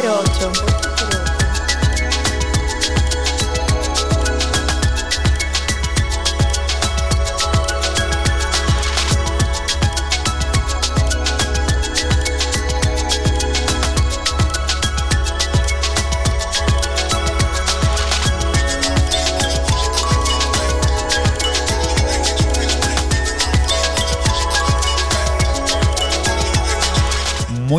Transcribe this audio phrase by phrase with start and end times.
[0.00, 0.67] 08.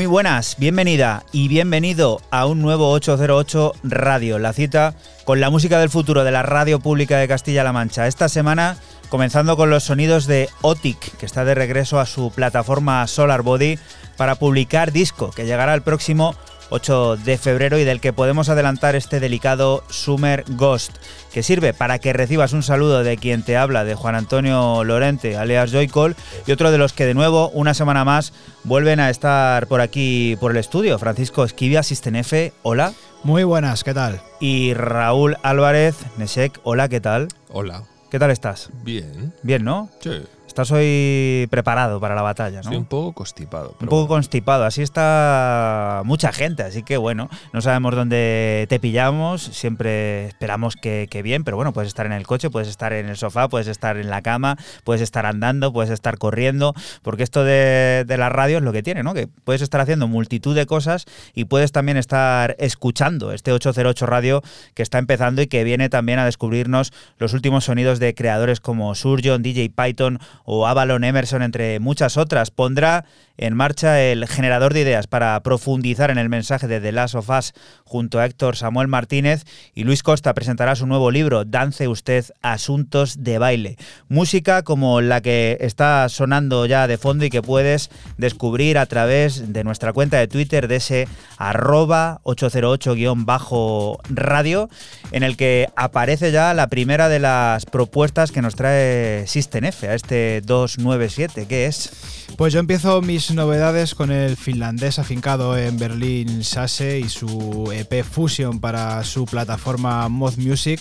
[0.10, 5.92] Buenas, bienvenida y bienvenido a un nuevo 808 Radio, la cita con la música del
[5.92, 8.08] futuro de la radio pública de Castilla-La Mancha.
[8.08, 8.78] Esta semana
[9.10, 13.78] comenzando con los sonidos de Otic, que está de regreso a su plataforma Solar Body
[14.18, 16.36] para publicar disco, que llegará el próximo
[16.69, 20.98] 8 de febrero y del que podemos adelantar este delicado Summer Ghost,
[21.33, 25.38] que sirve para que recibas un saludo de quien te habla, de Juan Antonio Lorente,
[25.38, 28.33] alias Joycol, y otro de los que de nuevo, una semana más,
[28.63, 31.00] vuelven a estar por aquí, por el estudio.
[31.00, 32.94] Francisco Esquivia, F, hola.
[33.24, 34.22] Muy buenas, ¿qué tal?
[34.39, 37.27] Y Raúl Álvarez, Nesek, hola, ¿qué tal?
[37.50, 37.83] Hola.
[38.10, 38.69] ¿Qué tal estás?
[38.83, 39.33] Bien.
[39.44, 39.89] Bien, ¿no?
[40.00, 40.22] Sí.
[40.50, 42.62] Estás hoy preparado para la batalla, ¿no?
[42.62, 43.75] Estoy un poco constipado.
[43.80, 49.44] Un poco constipado, así está mucha gente, así que bueno, no sabemos dónde te pillamos,
[49.44, 53.16] siempre esperamos que, bien, pero bueno, puedes estar en el coche, puedes estar en el
[53.16, 56.74] sofá, puedes estar en la cama, puedes estar andando, puedes estar corriendo,
[57.04, 59.13] porque esto de, de la radio es lo que tiene, ¿no?
[59.13, 61.06] Que puedes estar haciendo multitud de cosas
[61.36, 64.42] y puedes también estar escuchando este 808 Radio
[64.74, 68.96] que está empezando y que viene también a descubrirnos los últimos sonidos de creadores como
[68.96, 70.19] Surgeon, DJ Python
[70.51, 72.50] o Avalon Emerson, entre muchas otras.
[72.50, 73.06] Pondrá
[73.39, 77.30] en marcha el generador de ideas para profundizar en el mensaje de The Last of
[77.30, 77.53] Us
[77.86, 83.24] junto a Héctor Samuel Martínez y Luis Costa presentará su nuevo libro Dance usted asuntos
[83.24, 83.77] de baile.
[84.09, 89.53] Música como la que está sonando ya de fondo y que puedes descubrir a través
[89.53, 91.07] de nuestra cuenta de Twitter de ese
[91.38, 94.69] arroba 808-radio
[95.13, 99.88] en el que aparece ya la primera de las propuestas que nos trae System F
[99.88, 101.45] a este 297.
[101.47, 102.27] ¿Qué es?
[102.36, 108.04] Pues yo empiezo mis novedades con el finlandés afincado en Berlín Sase y su EP
[108.04, 110.80] Fusion para su plataforma Mod Music.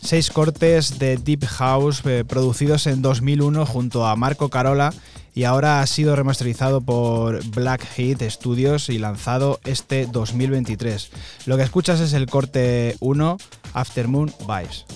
[0.00, 4.92] Seis cortes de Deep House eh, producidos en 2001 junto a Marco Carola
[5.34, 11.10] y ahora ha sido remasterizado por Black Heat Studios y lanzado este 2023.
[11.46, 13.36] Lo que escuchas es el corte 1,
[13.74, 14.86] Aftermoon Vibes.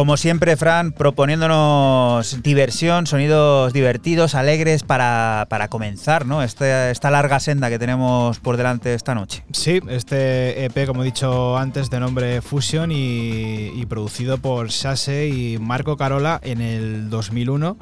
[0.00, 6.42] Como siempre, Fran, proponiéndonos diversión, sonidos divertidos, alegres para, para comenzar, ¿no?
[6.42, 9.44] Este, esta larga senda que tenemos por delante esta noche.
[9.52, 15.58] Sí, este EP, como he dicho antes, de nombre Fusion y, producido por Sase y
[15.58, 17.76] Marco Carola en el 2001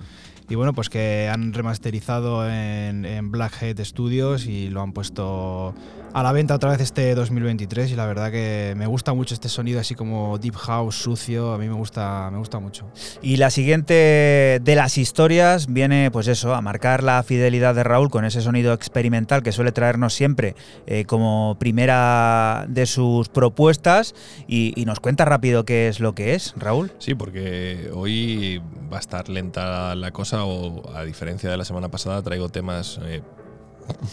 [0.49, 5.73] y bueno, pues que han remasterizado en, en Blackhead Studios y lo han puesto
[6.13, 9.49] a la venta otra vez este 2023 y la verdad que me gusta mucho este
[9.49, 12.87] sonido así como deep house sucio, a mí me gusta me gusta mucho.
[13.23, 18.11] Y la siguiente de las historias viene pues eso, a marcar la fidelidad de Raúl
[18.11, 20.55] con ese sonido experimental que suele traernos siempre
[20.87, 24.15] eh, como primera de sus propuestas
[24.47, 26.91] y, y, nos cuenta rápido qué es lo que es, Raúl.
[26.99, 28.63] Sí, porque hoy
[28.93, 32.99] va a estar lenta la cosa o a diferencia de la semana pasada traigo temas...
[33.03, 33.23] Eh,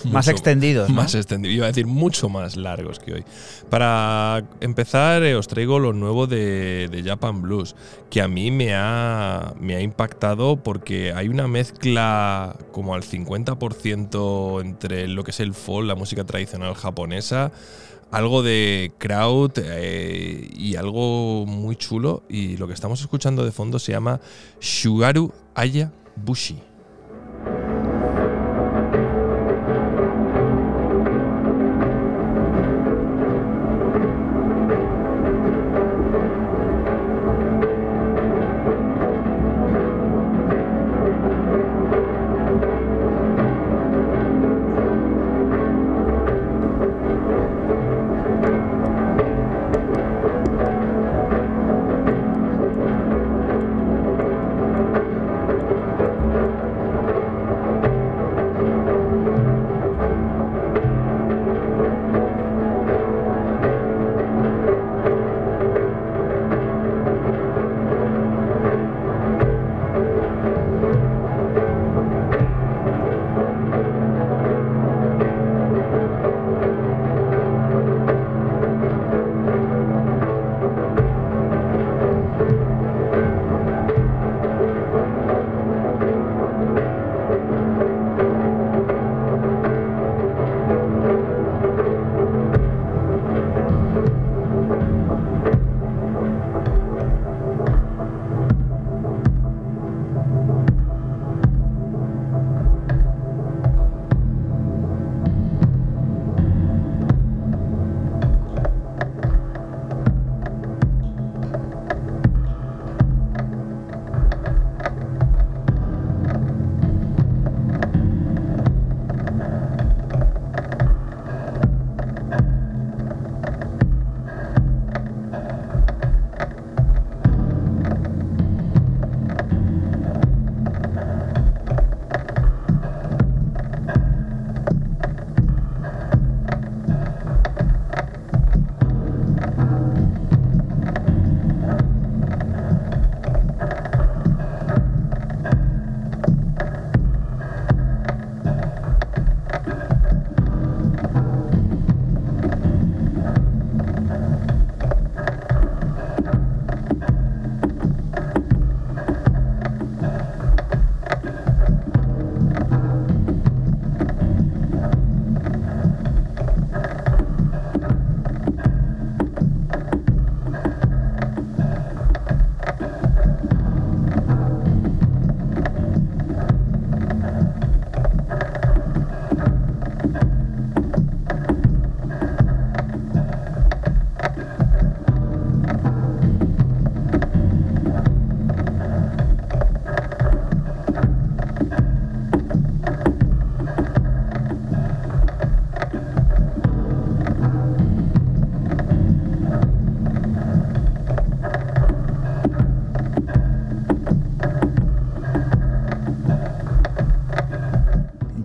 [0.05, 0.89] más extendidos.
[0.89, 0.95] ¿no?
[0.95, 3.25] Más extendidos, iba a decir mucho más largos que hoy.
[3.69, 7.75] Para empezar, eh, os traigo lo nuevo de, de, Japan Blues,
[8.09, 14.61] que a mí me ha, me ha impactado porque hay una mezcla como al 50%
[14.61, 17.51] entre lo que es el folk, la música tradicional japonesa,
[18.11, 22.23] algo de crowd eh, y algo muy chulo.
[22.29, 24.19] Y lo que estamos escuchando de fondo se llama
[24.61, 26.74] Shugaru Aya Bushi.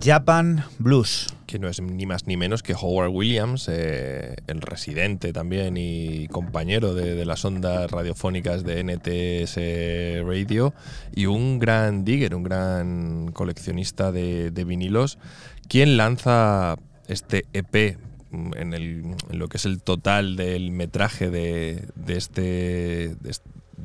[0.03, 1.27] Japan Blues.
[1.45, 6.27] Que no es ni más ni menos que Howard Williams, eh, el residente también y
[6.29, 10.73] compañero de, las ondas radiofónicas de NTS Radio
[11.13, 15.19] y un gran digger, un gran coleccionista de, vinilos,
[15.67, 16.77] quien lanza
[17.07, 17.97] este EP
[18.31, 23.15] en, el, lo que es el total del metraje de, de este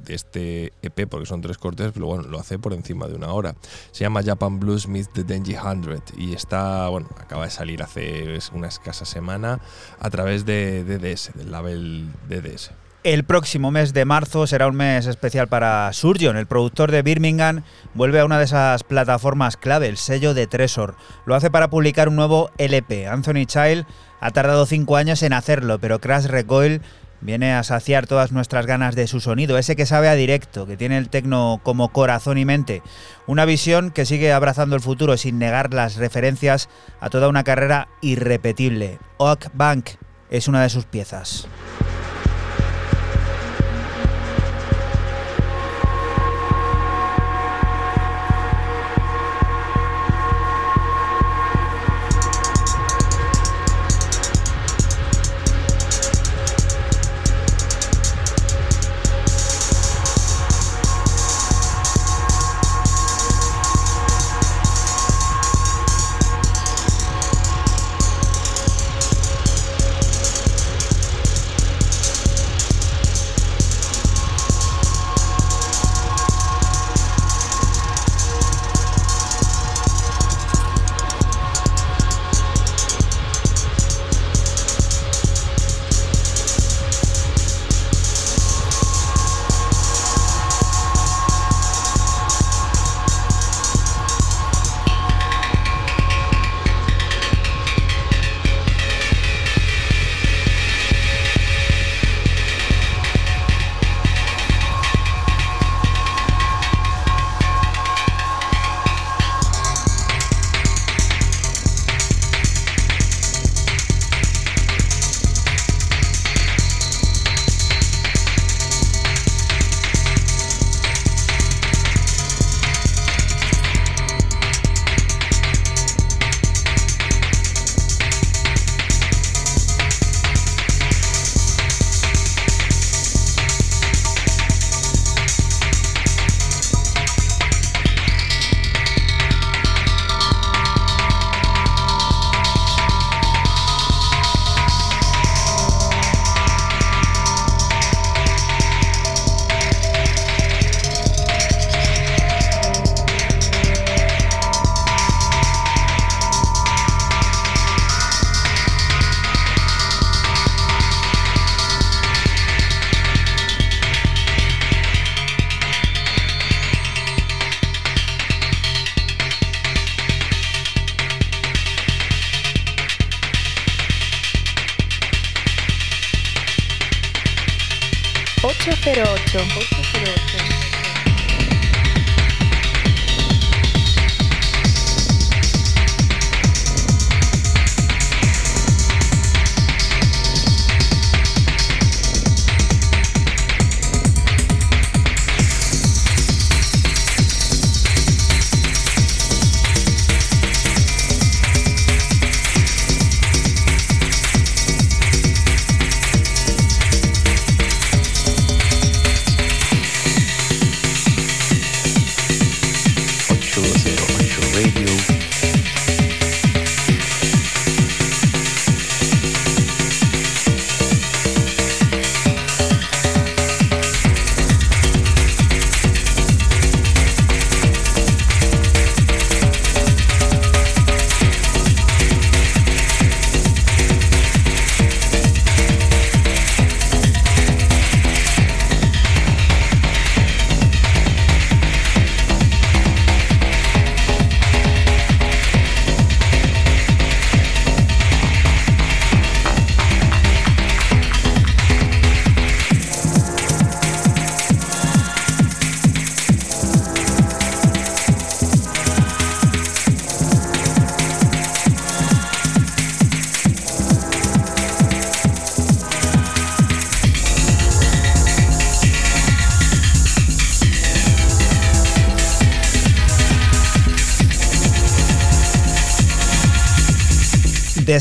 [0.05, 3.33] de este EP, porque son tres cortes, pero bueno, lo hace por encima de una
[3.33, 3.55] hora.
[3.93, 8.39] Se llama Japan Blues Meets the Denji 100 y está, bueno, acaba de salir hace
[8.53, 9.61] una escasa semana
[9.99, 12.71] a través de DDS, del label DDS.
[13.07, 16.37] El próximo mes de marzo será un mes especial para Surgeon.
[16.37, 17.63] El productor de Birmingham
[17.95, 20.97] vuelve a una de esas plataformas clave, el sello de Tresor.
[21.25, 23.07] Lo hace para publicar un nuevo LP.
[23.07, 23.87] Anthony Child
[24.19, 26.83] ha tardado cinco años en hacerlo, pero Crash Recoil
[27.27, 30.77] viene a saciar todas nuestras ganas de su sonido, ese que sabe a directo, que
[30.77, 32.83] tiene el tecno como corazón y mente.
[33.27, 36.69] Una visión que sigue abrazando el futuro sin negar las referencias
[37.01, 39.01] a toda una carrera irrepetible.
[39.19, 39.91] Oak Bank
[40.31, 41.49] es una de sus piezas.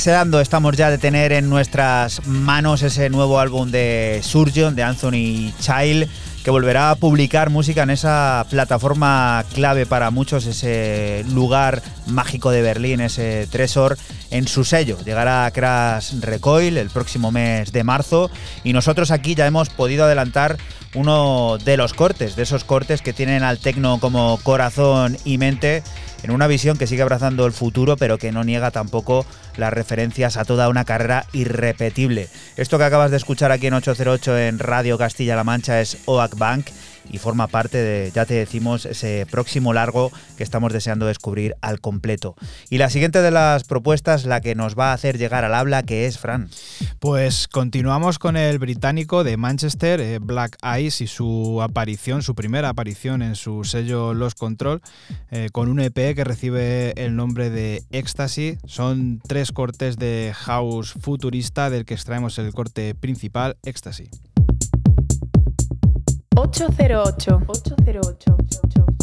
[0.05, 6.07] Estamos ya de tener en nuestras manos ese nuevo álbum de Surgeon, de Anthony Child,
[6.43, 12.61] que volverá a publicar música en esa plataforma clave para muchos, ese lugar mágico de
[12.61, 13.97] Berlín, ese Tresor,
[14.29, 14.99] en su sello.
[15.03, 18.29] Llegará a Crash Recoil el próximo mes de marzo
[18.63, 20.57] y nosotros aquí ya hemos podido adelantar
[20.93, 25.81] uno de los cortes, de esos cortes que tienen al tecno como corazón y mente
[26.23, 29.25] en una visión que sigue abrazando el futuro, pero que no niega tampoco
[29.57, 32.29] las referencias a toda una carrera irrepetible.
[32.57, 36.67] Esto que acabas de escuchar aquí en 808 en Radio Castilla-La Mancha es OAC Bank
[37.09, 41.79] y forma parte de, ya te decimos, ese próximo largo que estamos deseando descubrir al
[41.79, 42.35] completo.
[42.69, 45.83] Y la siguiente de las propuestas, la que nos va a hacer llegar al habla,
[45.83, 46.49] que es Fran.
[46.99, 52.69] Pues continuamos con el británico de Manchester, eh, Black Eyes, y su aparición, su primera
[52.69, 54.81] aparición en su sello Los Control,
[55.31, 58.57] eh, con un EP que recibe el nombre de Ecstasy.
[58.65, 64.09] Son tres cortes de house futurista del que extraemos el corte principal, Ecstasy.
[66.45, 67.41] 808.
[67.47, 68.94] 808.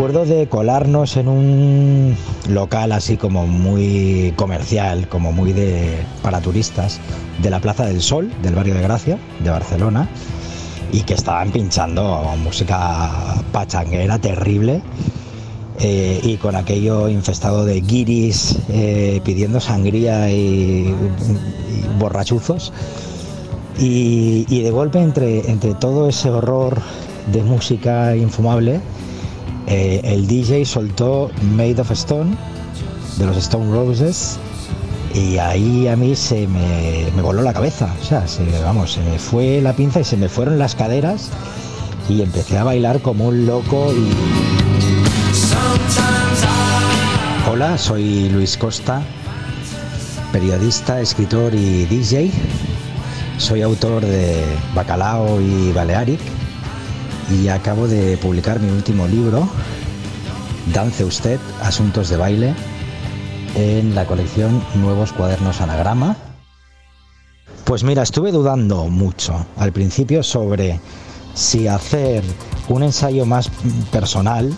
[0.00, 2.16] Recuerdo de colarnos en un
[2.48, 6.98] local así como muy comercial, como muy de para turistas,
[7.42, 10.08] de la Plaza del Sol, del barrio de Gracia, de Barcelona,
[10.90, 13.10] y que estaban pinchando música
[13.52, 14.80] pachanguera terrible.
[15.80, 20.94] Eh, y con aquello infestado de guiris eh, pidiendo sangría y,
[21.98, 22.72] borrachuzos.
[23.78, 26.80] Y, y, de golpe entre, entre todo ese horror
[27.30, 28.80] de música infumable,
[29.70, 32.36] eh, el DJ soltó Made of Stone
[33.18, 34.36] de los Stone Roses
[35.14, 39.16] y ahí a mí se me, voló la cabeza, o sea, se, vamos, se me
[39.20, 41.30] fue la pinza y se me fueron las caderas
[42.08, 44.10] y empecé a bailar como un loco y...
[47.48, 49.02] Hola, soy Luis Costa,
[50.32, 52.32] periodista, escritor y DJ.
[53.38, 56.20] Soy autor de Bacalao y Balearic
[57.30, 59.48] y acabo de publicar mi último libro,
[60.72, 62.54] Dance Usted, Asuntos de Baile,
[63.56, 66.16] en la colección Nuevos Cuadernos Anagrama.
[67.64, 70.80] Pues mira, estuve dudando mucho al principio sobre
[71.34, 72.22] si hacer
[72.68, 73.50] un ensayo más
[73.90, 74.52] personal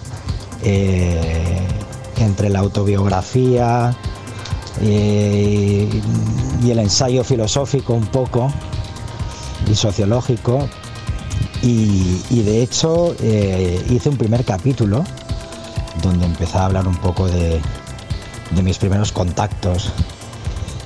[0.62, 1.60] eh,
[2.18, 3.94] entre la autobiografía
[4.80, 5.88] eh,
[6.62, 8.52] y el ensayo filosófico un poco
[9.70, 10.68] y sociológico.
[11.62, 15.04] Y, de hecho eh, hice un primer capítulo
[16.02, 17.60] donde empecé a hablar un poco de,
[18.62, 19.90] mis primeros contactos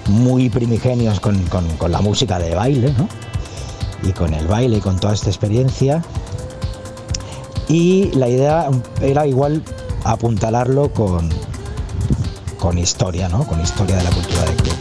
[0.09, 1.43] muy primigenios con,
[1.89, 2.95] la música de baile,
[4.03, 6.03] Y con el baile y con toda esta experiencia.
[7.69, 8.69] Y la idea
[9.01, 9.65] era igual
[10.05, 11.29] apuntalarlo con,
[12.59, 13.45] con historia, ¿no?
[13.45, 14.77] Con historia de la cultura de club.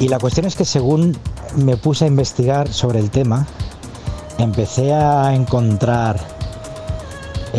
[0.00, 1.16] Y la cuestión es que según
[1.56, 3.46] me puse a investigar sobre el tema,
[4.38, 6.37] empecé a encontrar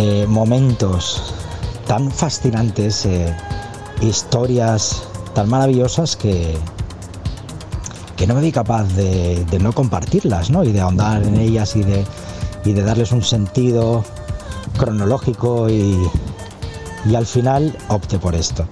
[0.02, 1.22] eh, momentos
[1.86, 3.36] tan fascinantes, eh,
[4.00, 6.58] historias tan maravillosas que,
[8.16, 10.64] que no me vi capaz de, no compartirlas, ¿no?
[10.64, 12.06] Y de ahondar en ellas y de,
[12.64, 14.06] y de darles un sentido
[14.78, 15.98] cronológico y,
[17.06, 18.66] y al final opté por esto.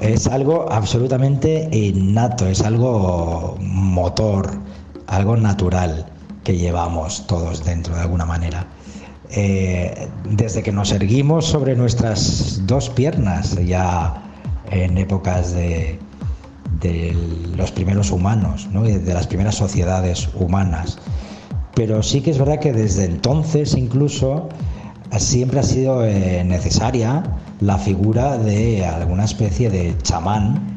[0.00, 4.58] Es algo absolutamente innato, es algo motor,
[5.06, 6.04] algo natural
[6.42, 8.66] que llevamos todos dentro de alguna manera.
[9.30, 14.22] Eh, desde que nos erguimos sobre nuestras dos piernas, ya
[14.70, 15.98] en épocas de,
[17.56, 20.98] los primeros humanos, de las primeras sociedades humanas.
[21.74, 24.48] Pero sí que es verdad que desde entonces incluso
[25.18, 27.22] siempre ha sido eh, necesaria
[27.60, 30.76] la figura de alguna especie de chamán,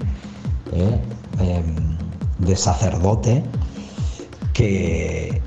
[0.74, 1.00] eh,
[1.40, 1.98] em,
[2.40, 3.44] de sacerdote,
[4.54, 5.42] que,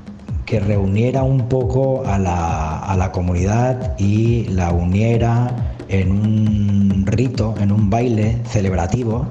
[0.45, 7.89] que reuniera un poco a la, comunidad y la uniera en un rito, en un
[7.89, 9.27] baile celebrativo,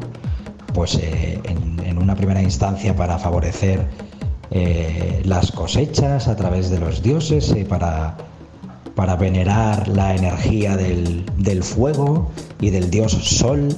[0.75, 3.87] pues eh, en, una primera instancia para favorecer
[5.25, 8.16] las cosechas a través de los dioses y para
[8.94, 13.68] para venerar la energía del, fuego y del dios sol,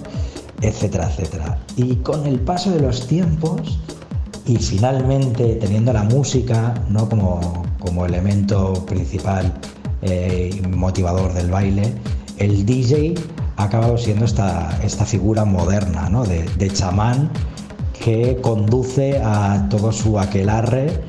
[0.60, 1.58] etcétera, etcétera.
[1.76, 3.78] Y con el paso de los tiempos
[4.46, 7.08] y finalmente teniendo la música ¿no?
[7.08, 9.52] como, como elemento principal
[10.02, 11.94] eh, motivador del baile,
[12.38, 13.14] el DJ
[13.56, 16.24] ha acabado siendo esta, esta figura moderna ¿no?
[16.24, 17.30] de, de chamán
[18.04, 21.00] que conduce a todo su aquelarre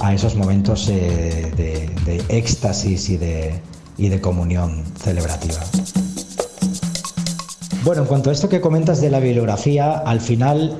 [0.00, 3.60] a esos momentos eh, de, éxtasis y de,
[3.96, 5.60] y de comunión celebrativa.
[7.84, 10.76] Bueno, en cuanto a esto que comentas de la bibliografía, al final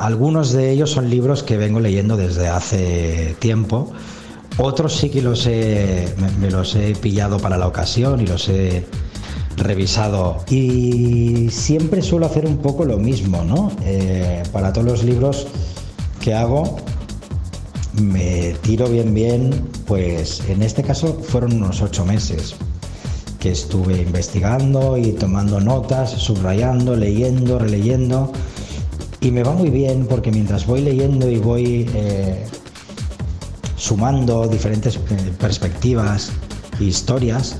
[0.00, 3.92] algunos de ellos son libros que vengo leyendo desde hace tiempo.
[4.56, 6.08] Otros sí que los he,
[6.40, 8.86] me, los he pillado para la ocasión y los he
[9.58, 10.42] revisado.
[10.48, 13.72] Y siempre suelo hacer un poco lo mismo, ¿no?
[13.82, 15.46] Eh, para todos los libros
[16.20, 16.78] que hago,
[18.00, 22.54] me tiro bien bien, pues en este caso fueron unos ocho meses
[23.38, 28.32] que estuve investigando y tomando notas, subrayando, leyendo, releyendo.
[29.20, 32.46] Y me va muy bien porque mientras voy leyendo y voy eh,
[33.76, 35.00] sumando diferentes eh,
[35.38, 36.32] perspectivas
[36.80, 37.56] e historias,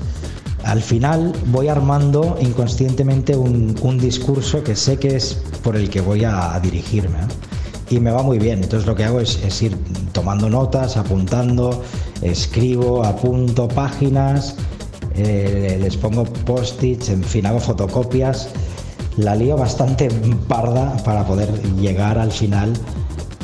[0.63, 6.23] al final voy armando inconscientemente un, discurso que sé que es por el que voy
[6.23, 7.19] a, dirigirme
[7.89, 8.63] y me va muy bien.
[8.63, 9.75] Entonces lo que hago es, ir
[10.13, 11.83] tomando notas, apuntando,
[12.23, 14.55] escribo, apunto páginas,
[15.15, 18.49] eh, les pongo post-its, en fin, hago fotocopias.
[19.17, 20.09] La lío bastante
[20.47, 22.73] parda para poder llegar al final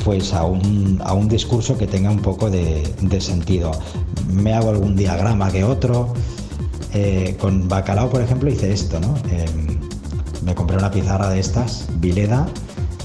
[0.04, 2.82] pues a un, discurso que tenga un poco de,
[3.20, 3.72] sentido.
[4.32, 6.14] Me hago algún diagrama que otro.
[6.94, 9.14] Eh, con Bacalao, por ejemplo, hice esto, ¿no?
[9.30, 9.78] Em,
[10.42, 12.46] me compré una pizarra de estas, Vileda,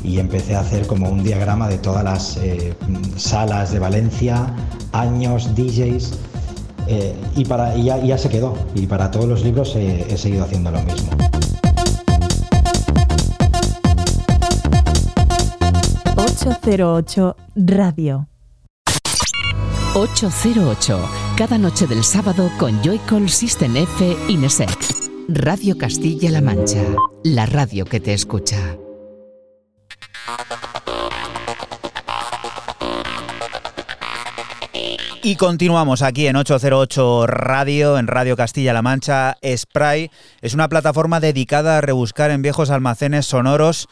[0.01, 2.73] y empecé a hacer como un diagrama de todas las eh,
[3.17, 4.55] salas de Valencia,
[4.93, 6.13] años, DJs,
[6.87, 8.55] eh, y, para, ya, se quedó.
[8.75, 11.32] Y para todos los libros he seguido haciendo lo mismo.
[16.43, 18.27] ...808 Radio.
[19.95, 20.99] 808,
[21.37, 24.77] cada noche del sábado con Joycall System F Inesec.
[25.29, 26.83] Radio Castilla-La Mancha,
[27.23, 28.57] la radio que te escucha.
[35.25, 39.37] Y continuamos aquí en 808 Radio, en Radio Castilla-La Mancha.
[39.55, 43.87] Spray es una plataforma dedicada a rebuscar en viejos almacenes sonoros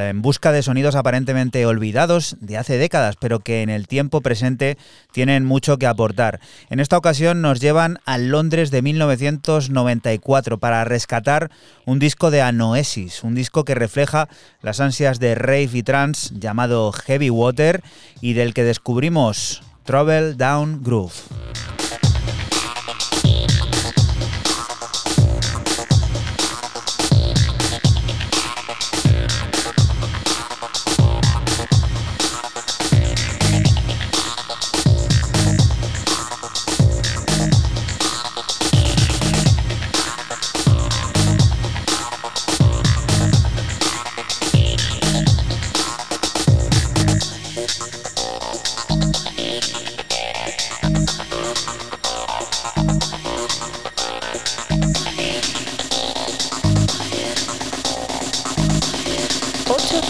[0.00, 4.76] en busca de sonidos aparentemente olvidados de hace décadas, pero que en el tiempo presente
[5.12, 6.40] tienen mucho que aportar.
[6.70, 11.50] En esta ocasión nos llevan al Londres de 1994 para rescatar
[11.84, 14.28] un disco de Anoesis, un disco que refleja
[14.60, 17.82] las ansias de rave y trance llamado Heavy Water
[18.20, 21.14] y del que descubrimos Trouble Down Groove.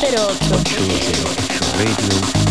[0.03, 2.42] 808 Radio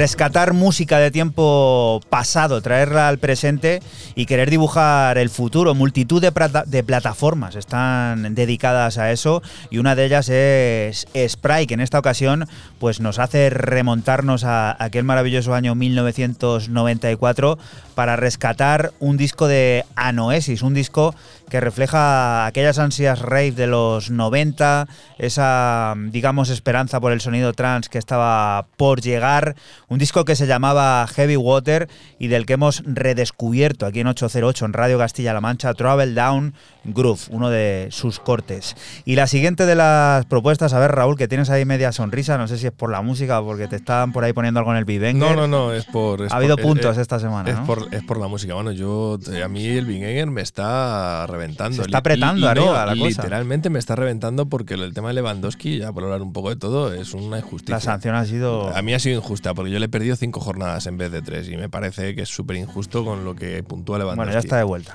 [0.00, 3.82] rescatar música de tiempo pasado, traerla al presente
[4.14, 5.74] y querer dibujar el futuro.
[5.74, 11.80] Multitud de, plataformas están dedicadas a eso y una de ellas es Spray, que en
[11.80, 12.48] esta ocasión
[12.78, 17.58] pues, nos hace remontarnos a aquel maravilloso año 1994
[17.94, 21.14] para rescatar un disco de Anoesis, un disco
[21.50, 24.88] que refleja aquellas ansias rave de los 90,
[25.18, 29.56] esa, digamos, esperanza por el sonido trans que estaba por llegar.
[29.88, 31.88] Un disco que se llamaba Heavy Water
[32.18, 37.20] y del que hemos redescubierto aquí en 808 en Radio Castilla-La Mancha, Travel Down Groove,
[37.30, 38.76] uno de sus cortes.
[39.04, 42.48] Y la siguiente de las propuestas, a ver, Raúl, que tienes ahí media sonrisa, no
[42.48, 44.78] sé si es por la música o porque te están por ahí poniendo algo en
[44.78, 46.22] el Big No, no, no, es por.
[46.22, 47.50] ha habido puntos esta semana.
[47.50, 48.54] Es, por, es por la música.
[48.54, 49.18] Bueno, yo.
[49.42, 51.76] A mí el Big me está reventando.
[51.76, 53.22] Se está apretando arriba la cosa.
[53.22, 56.56] Literalmente me está reventando porque el tema de Lewandowski, ya por hablar un poco de
[56.56, 57.76] todo, es una injusticia.
[57.76, 58.74] La sanción ha sido.
[58.74, 61.22] A mí ha sido injusta porque yo le he perdido cinco jornadas en vez de
[61.22, 64.16] tres y me parece que es súper injusto con lo que puntúa Lewandowski.
[64.18, 64.94] Bueno, ya está de vuelta.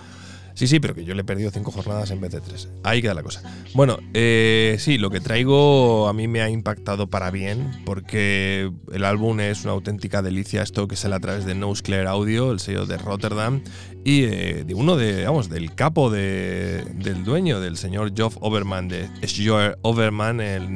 [0.56, 2.70] Sí, sí, pero que yo le he perdido cinco jornadas en vez de tres.
[2.84, 3.44] Ahí queda la cosa.
[3.74, 9.04] Bueno, eh, sí, lo que traigo a mí me ha impactado para bien, porque el
[9.04, 10.64] álbum es una auténtica delicia.
[10.64, 13.62] Esto que sale a través de Nose Clear Audio, el sello de Rotterdam,
[14.06, 19.10] y eh, de uno de, vamos, del capo del dueño, del señor Geoff Overman, de
[19.28, 20.70] Sjoer Overman, el,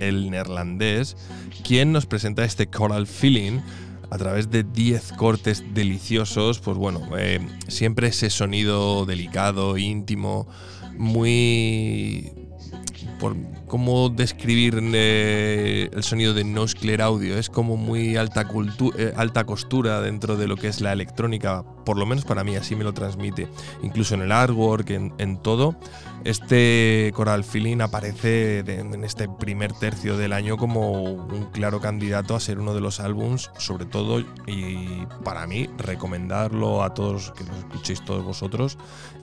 [0.00, 1.14] el neerlandés,
[1.62, 3.60] quien nos presenta este Coral Feeling
[4.10, 10.46] a través de 10 cortes deliciosos, pues bueno, eh, siempre ese sonido delicado, íntimo,
[10.96, 12.32] muy...
[13.20, 13.34] Por,
[13.66, 17.36] ¿Cómo describir eh, el sonido de Nose Clear Audio?
[17.36, 18.46] Es como muy alta,
[18.96, 22.54] eh, alta costura dentro de lo que es la electrónica, por lo menos para mí
[22.54, 23.48] así me lo transmite,
[23.82, 25.76] incluso en el artwork, en todo.
[26.26, 32.40] Este Coral Feeling aparece en este primer tercio del año como un claro candidato a
[32.40, 37.54] ser uno de los álbums, sobre todo, y para mí, recomendarlo a todos que lo
[37.56, 38.76] escuchéis todos vosotros.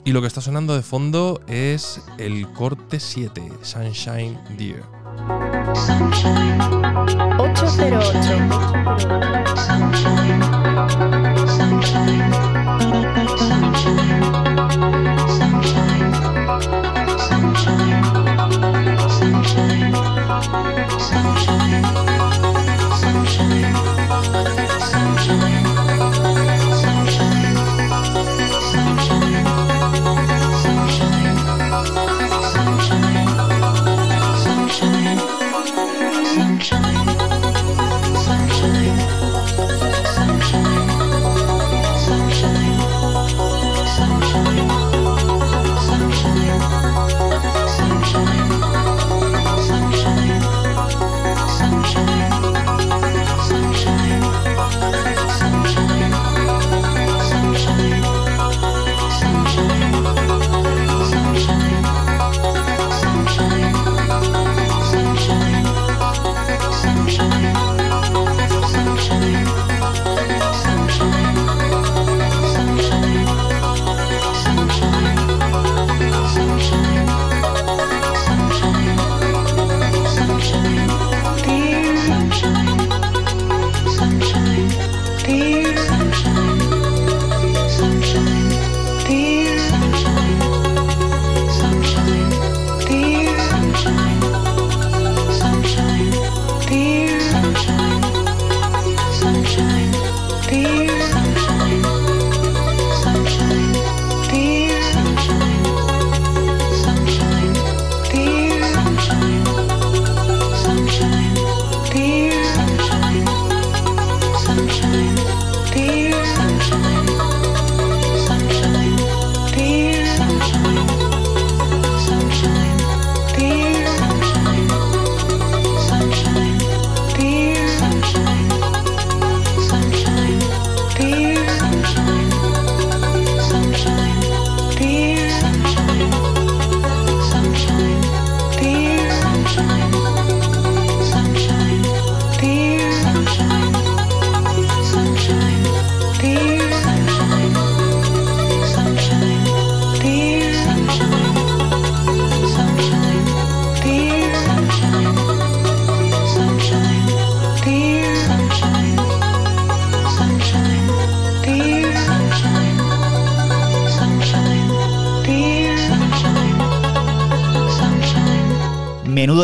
[0.04, 4.82] Y lo que está sonando de fondo es el corte 7, Sunshine Dear.
[20.44, 21.53] Sunshine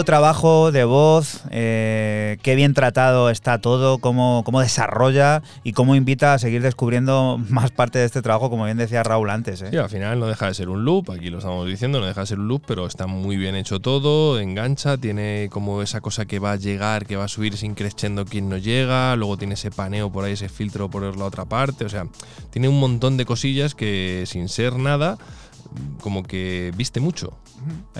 [0.05, 0.11] 面。
[0.11, 6.39] trabajo de voz, eh, qué bien tratado está todo, cómo, cómo desarrolla y cómo invita a
[6.39, 9.63] seguir descubriendo más parte de este trabajo, como bien decía Raúl antes.
[9.63, 9.79] ¿eh?
[9.79, 12.27] Al final no deja de ser un loop, aquí lo estamos diciendo, no deja de
[12.27, 16.39] ser un loop, pero está muy bien hecho todo, engancha, tiene como esa cosa que
[16.39, 19.71] va a llegar, que va a subir sin creciendo quien no llega, luego tiene ese
[19.71, 22.07] paneo por ahí, ese filtro por la otra parte, o sea,
[22.51, 25.19] tiene un montón de cosillas que sin ser nada
[26.01, 27.33] como que viste mucho.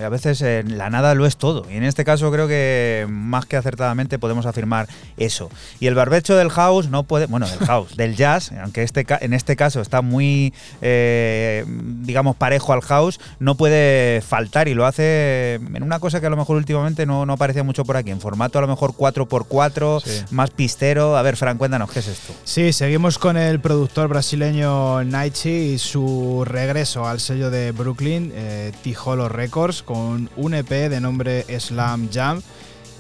[0.05, 1.67] A veces la nada lo es todo.
[1.71, 5.51] Y en este caso creo que más que acertadamente podemos afirmar eso.
[5.81, 9.35] Y el barbecho del house no puede, bueno, del house, del jazz, aunque este, en
[9.35, 15.55] este caso está muy, eh, digamos, parejo al house, no puede faltar y lo hace
[15.55, 18.21] en una cosa que a lo mejor últimamente no, no aparecía mucho por aquí, en
[18.21, 21.17] formato a lo mejor 4x4, más pistero.
[21.17, 22.35] A ver, Fran, cuéntanos, ¿qué es esto?
[22.45, 28.73] Sí, seguimos con el productor brasileño Naichi y su regreso al sello de Brooklyn, eh,
[28.83, 32.41] Tijolo Records, con un EP de nombre Slam Jam.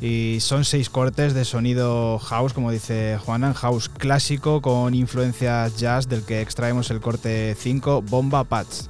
[0.00, 6.08] Y son seis cortes de sonido house, como dice Juanan, house clásico con influencias jazz,
[6.08, 8.88] del que extraemos el corte 5, Bomba Patch.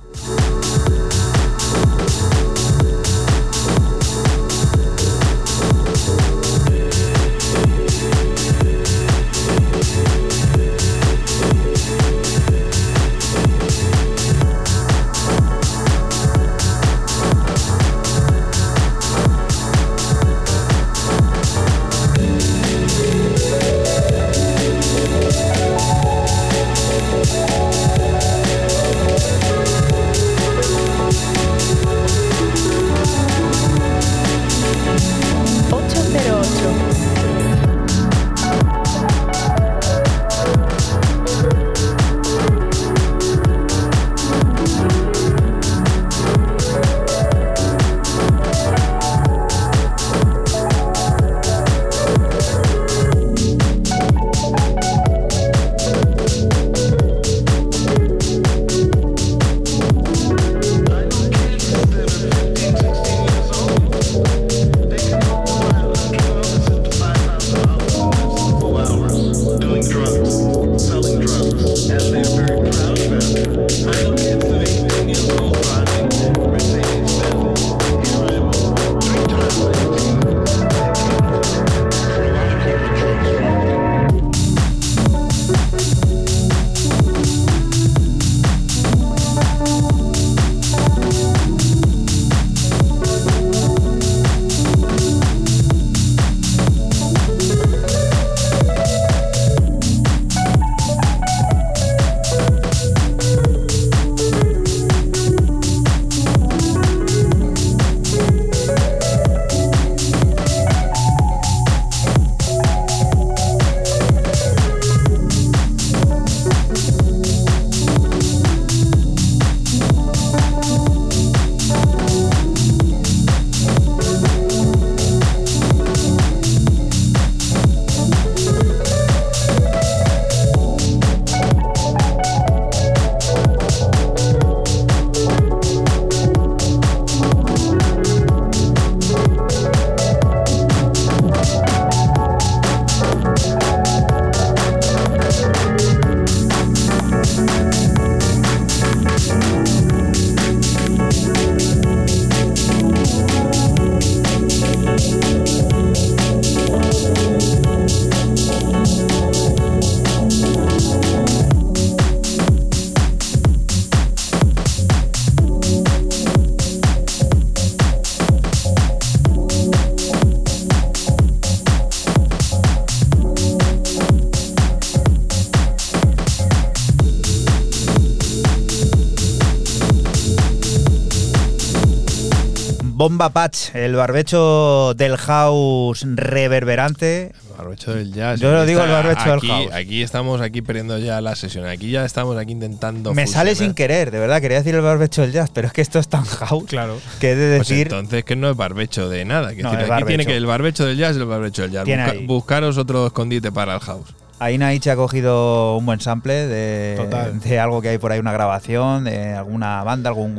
[183.01, 187.33] 'Bomba Patch, el barbecho del house reverberante.
[187.49, 188.39] El barbecho del jazz.
[188.41, 189.73] Yo lo digo el barbecho del house.
[189.73, 191.65] Aquí estamos aquí perdiendo ya la sesión.
[191.65, 193.15] Aquí ya estamos aquí intentando.
[193.15, 194.43] Me sale sin querer, de verdad.
[194.43, 196.65] Quería decir el barbecho del jazz, pero es que esto es tan house.
[196.69, 196.99] Claro.
[197.21, 197.87] Que he de pues decir.
[197.87, 199.55] entonces que no es barbecho de nada.
[199.55, 201.87] Que aquí tiene que el barbecho del jazz y el barbecho del jazz.
[202.27, 204.13] buscaros otro escondite para el house.
[204.41, 206.97] Ahí Naichi ha cogido un buen sample de,
[207.45, 210.35] de, algo que hay por ahí, una grabación, de alguna banda, algún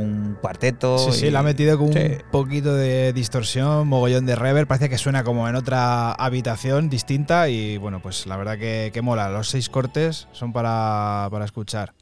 [0.52, 0.98] cuarteto.
[0.98, 4.98] Sí, sí, le ha metido con un poquito de distorsión, mogollón de reverb, parece que
[4.98, 9.30] suena como en otra habitación distinta y bueno, pues la verdad que, mola.
[9.30, 11.94] Los seis cortes son para, para escuchar.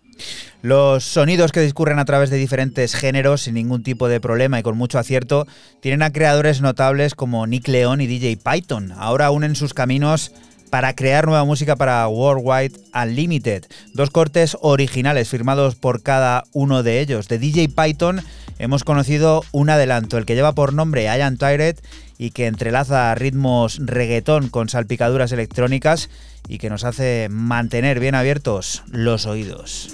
[0.61, 4.63] Los sonidos que discurren a través de diferentes géneros sin ningún tipo de problema y
[4.63, 5.47] con mucho acierto
[5.79, 8.91] tienen a creadores notables como Nick León y DJ Python.
[8.97, 10.33] Ahora unen sus caminos
[10.69, 13.65] para crear nueva música para Worldwide Unlimited.
[13.93, 17.27] Dos cortes originales firmados por cada uno de ellos.
[17.27, 18.21] De DJ Python
[18.57, 21.77] hemos conocido un adelanto, el que lleva por nombre I Am Tired
[22.17, 26.09] y que entrelaza ritmos reggaetón con salpicaduras electrónicas
[26.47, 29.93] y que nos hace mantener bien abiertos los oídos.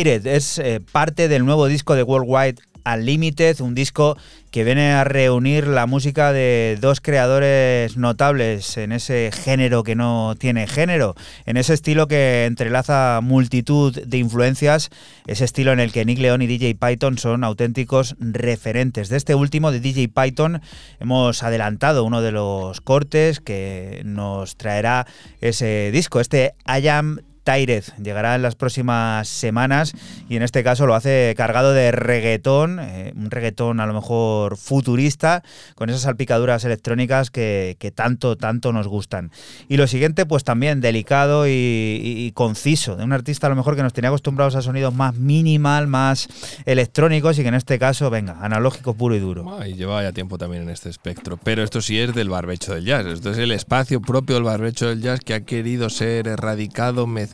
[0.00, 2.54] Es eh, parte del nuevo disco de Worldwide
[2.86, 4.16] Unlimited, un disco
[4.50, 10.36] que viene a reunir la música de dos creadores notables en ese género que no
[10.38, 14.88] tiene género, en ese estilo que entrelaza multitud de influencias,
[15.26, 19.10] ese estilo en el que Nick León y DJ Python son auténticos referentes.
[19.10, 20.62] De este último, de DJ Python,
[20.98, 25.06] hemos adelantado uno de los cortes que nos traerá
[25.42, 27.92] ese disco, este I Am Tairez.
[27.96, 29.94] Llegará en las próximas semanas
[30.28, 34.56] y en este caso lo hace cargado de reggaetón, eh, un reggaetón a lo mejor
[34.56, 35.42] futurista,
[35.74, 39.30] con esas salpicaduras electrónicas que, tanto, tanto nos gustan.
[39.68, 43.82] Y lo siguiente, pues también delicado y, conciso, de un artista a lo mejor que
[43.82, 46.28] nos tenía acostumbrados a sonidos más minimal, más
[46.66, 49.44] electrónicos y que en este caso, venga, analógico puro y duro.
[49.66, 51.38] y lleva ya tiempo también en este espectro.
[51.42, 53.06] Pero esto sí es del barbecho del jazz.
[53.06, 57.29] Esto es el espacio propio del barbecho del jazz que ha querido ser erradicado, mezclado,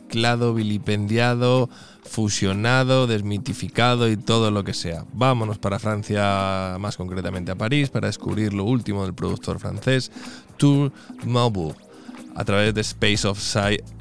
[0.55, 1.69] vilipendiado,
[2.03, 5.05] fusionado, desmitificado y todo lo que sea.
[5.13, 10.11] Vámonos para Francia, más concretamente a París, para descubrir lo último del productor francés
[10.57, 10.91] Tour
[11.25, 11.87] Maubourg
[12.37, 13.39] a través de Space of,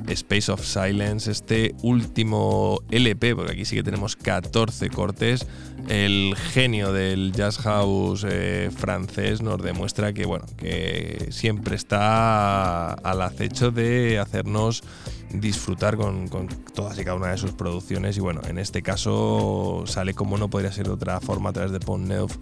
[0.09, 5.47] Space of Silence, este último LP, porque aquí sí que tenemos 14 cortes,
[5.88, 13.22] el genio del jazz house eh, francés nos demuestra que, bueno, que siempre está al
[13.22, 14.84] acecho de hacernos
[15.33, 16.29] disfrutar con,
[16.74, 20.49] todas y cada una de sus producciones y bueno, en este caso sale como no
[20.49, 22.37] podría ser de otra forma a través de Pont Neuf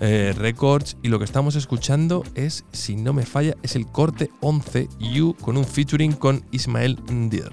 [0.00, 4.30] eh, Records y lo que estamos escuchando es, si no me falla, es el corte
[4.40, 7.52] 11 You con un featuring con Ismael Ndier.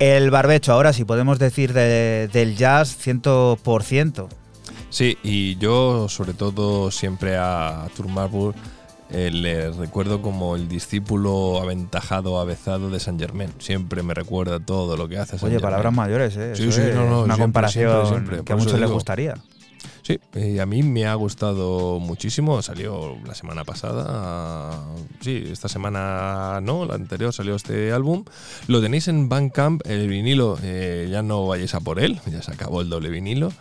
[0.00, 4.28] El barbecho, ahora sí podemos decir del jazz 100%.
[4.90, 8.54] Sí, y yo sobre todo siempre a Tour
[9.10, 13.50] eh, le recuerdo como el discípulo aventajado, avezado de San Germain.
[13.58, 16.54] Siempre me recuerda todo lo que hace Saint Oye, palabras mayores, ¿eh?
[16.54, 19.34] Sí, sí, no, no, una comparación que a muchos les gustaría.
[20.60, 22.60] A mí me ha gustado muchísimo.
[22.62, 24.84] Salió la semana pasada.
[25.20, 28.24] Sí, esta semana no, la anterior salió este álbum.
[28.66, 30.58] Lo tenéis en Bandcamp, el vinilo.
[30.62, 33.52] Eh, ya no vayáis a por él, ya se acabó el doble vinilo.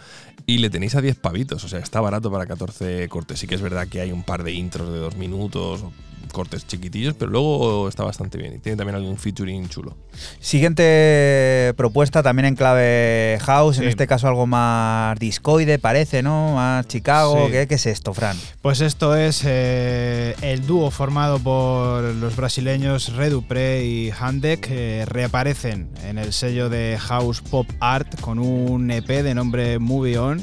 [0.45, 3.39] Y le tenéis a 10 pavitos, o sea, está barato para 14 cortes.
[3.39, 5.83] Sí que es verdad que hay un par de intros de dos minutos,
[6.31, 9.95] cortes chiquitillos, pero luego está bastante bien y tiene también algún featuring chulo.
[10.39, 16.55] Siguiente propuesta también en clave house, en este caso algo más discoide parece, ¿no?
[16.55, 17.47] Más Chicago.
[17.49, 18.37] ¿Qué, es esto, Fran?
[18.61, 25.89] Pues esto es eh, el dúo formado por los brasileños Redupre y Handek, que reaparecen
[26.03, 30.41] en el sello de House Pop Art con un EP de nombre Movie On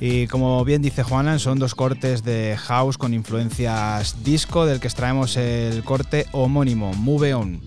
[0.00, 4.88] y como bien dice Juanan, son dos cortes de house con influencias disco, del que
[4.88, 7.60] extraemos el corte homónimo, Move On.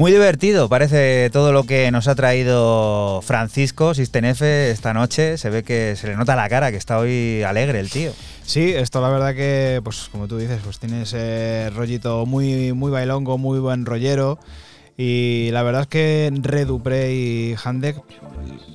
[0.00, 5.36] Muy divertido, parece todo lo que nos ha traído Francisco Sistenefe esta noche.
[5.36, 8.10] Se ve que se le nota la cara, que está hoy alegre el tío.
[8.42, 12.90] Sí, esto la verdad que, pues como tú dices, pues tiene ese rollito muy, muy
[12.90, 14.38] bailongo, muy buen rollero.
[15.02, 17.96] Y la verdad es que Redupre y Handek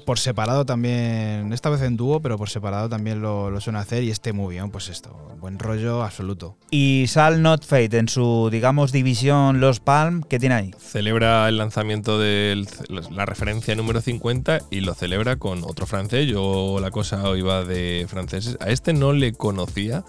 [0.08, 4.04] por separado también, esta vez en dúo, pero por separado también lo, lo suelen hacer
[4.04, 6.58] y este muy bien, pues esto, buen rollo absoluto.
[6.72, 10.72] Y Sal Not Fate en su, digamos, división Los Palm, ¿qué tiene ahí?
[10.80, 12.66] Celebra el lanzamiento de
[13.12, 16.28] la referencia número 50 y lo celebra con otro francés.
[16.28, 18.58] Yo la cosa iba de franceses.
[18.62, 20.04] A este no le conocía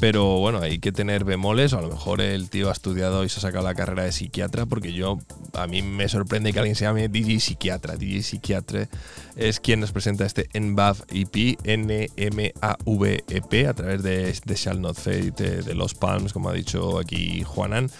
[0.00, 3.38] pero bueno, hay que tener bemoles, a lo mejor el tío ha estudiado y se
[3.38, 5.18] ha sacado la carrera de psiquiatra, porque yo,
[5.54, 7.96] a mí me sorprende que alguien se llame DJ Psiquiatra.
[7.96, 8.88] DJ Psiquiatre
[9.36, 15.30] es quien nos presenta este NMAV EP, N-M-A-V-E-P, a través de, de Shall Not Fade
[15.30, 17.90] de, Los Palms, como ha dicho aquí Juanan.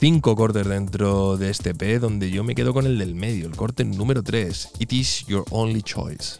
[0.00, 3.56] Cinco cortes dentro de este EP, donde yo me quedo con el del medio, el
[3.56, 6.38] corte número 3, It is your only choice.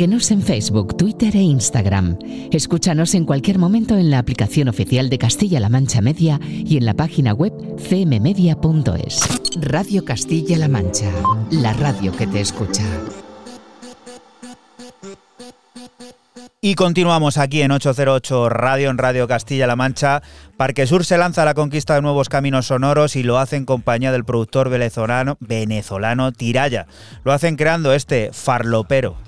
[0.00, 2.16] Síguenos en Facebook, Twitter e Instagram.
[2.52, 6.94] Escúchanos en cualquier momento en la aplicación oficial de Castilla-La Mancha Media y en la
[6.94, 9.20] página web cmmedia.es.
[9.60, 11.12] Radio Castilla-La Mancha,
[11.50, 12.82] la radio que te escucha.
[16.62, 20.22] Y continuamos aquí en 808 Radio, en Radio Castilla-La Mancha.
[20.56, 23.66] Parque Sur se lanza a la conquista de nuevos caminos sonoros y lo hace en
[23.66, 26.86] compañía del productor venezolano, venezolano Tiraya.
[27.22, 29.18] Lo hacen creando este farlopero.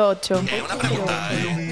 [0.00, 0.42] Ocho.
[0.50, 1.69] Eh, una pregunta, ¿eh?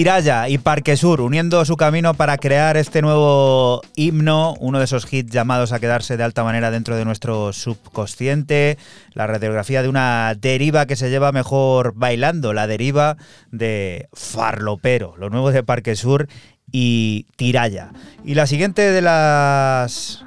[0.00, 5.12] Tiraya y Parque Sur uniendo su camino para crear este nuevo himno, uno de esos
[5.12, 8.78] hits llamados a quedarse de alta manera dentro de nuestro subconsciente,
[9.12, 13.18] la radiografía de una deriva que se lleva mejor bailando, la deriva
[13.50, 16.28] de Farlopero, lo nuevo de Parque Sur
[16.72, 17.90] y Tiraya.
[18.24, 20.24] Y la siguiente de las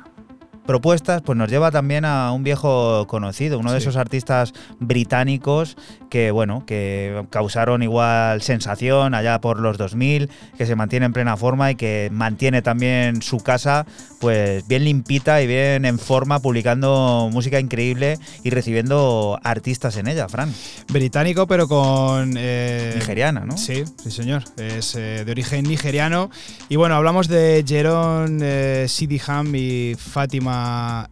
[0.66, 5.76] propuestas, pues nos lleva también a un viejo conocido, uno de esos artistas británicos
[6.10, 11.38] que, bueno, que causaron igual sensación allá por los 2000, que se mantiene en plena
[11.38, 13.86] forma y que mantiene también su casa,
[14.20, 20.30] pues bien limpita y bien en forma, publicando música increíble y recibiendo artistas en ella,
[20.30, 20.54] Fran.
[20.90, 22.36] Británico, pero con...
[22.38, 23.58] Eh, Nigeriana, ¿no?
[23.58, 26.30] Sí, sí señor, es eh, de origen nigeriano.
[26.70, 30.53] Y bueno, hablamos de Jeron eh, Sidiham y Fátima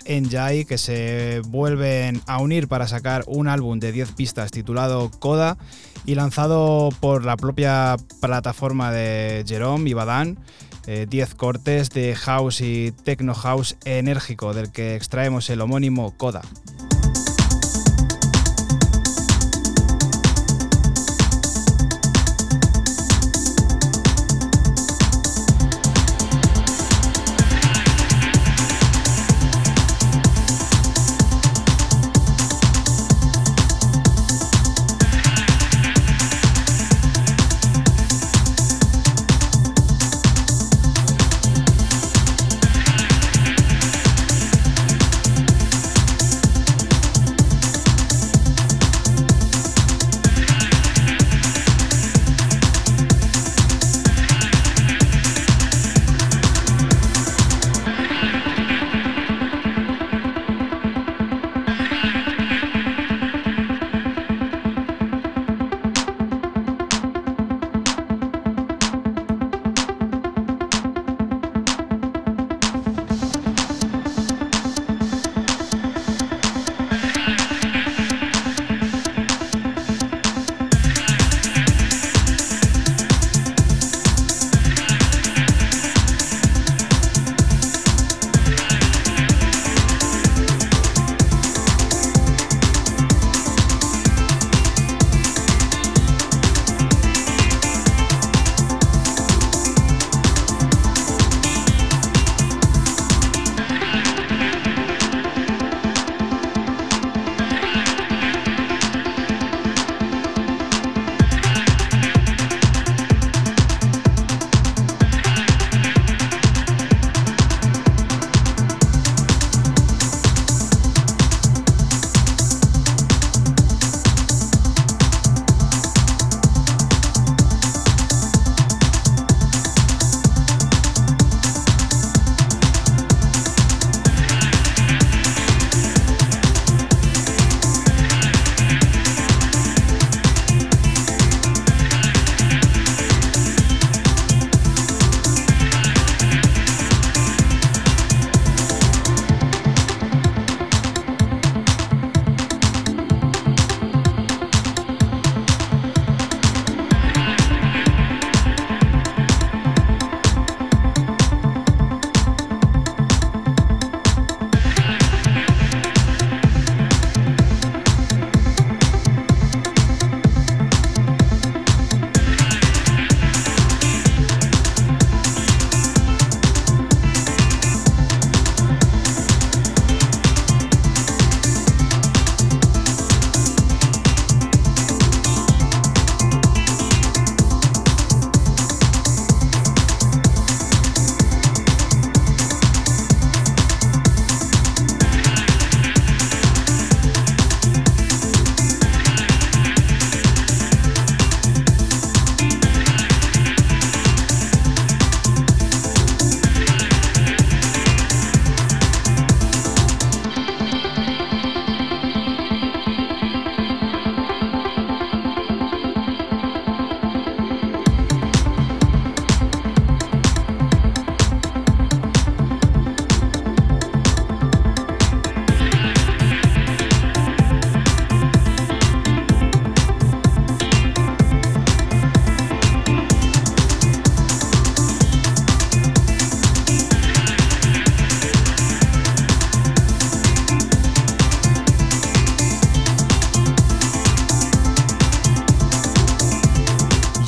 [0.05, 5.57] Enjai que se vuelven a unir para sacar un álbum de 10 pistas titulado Coda
[6.05, 10.37] y lanzado por la propia plataforma de Jerome y Badan.
[10.85, 16.41] 10 eh, cortes de house y techno house enérgico del que extraemos el homónimo Coda.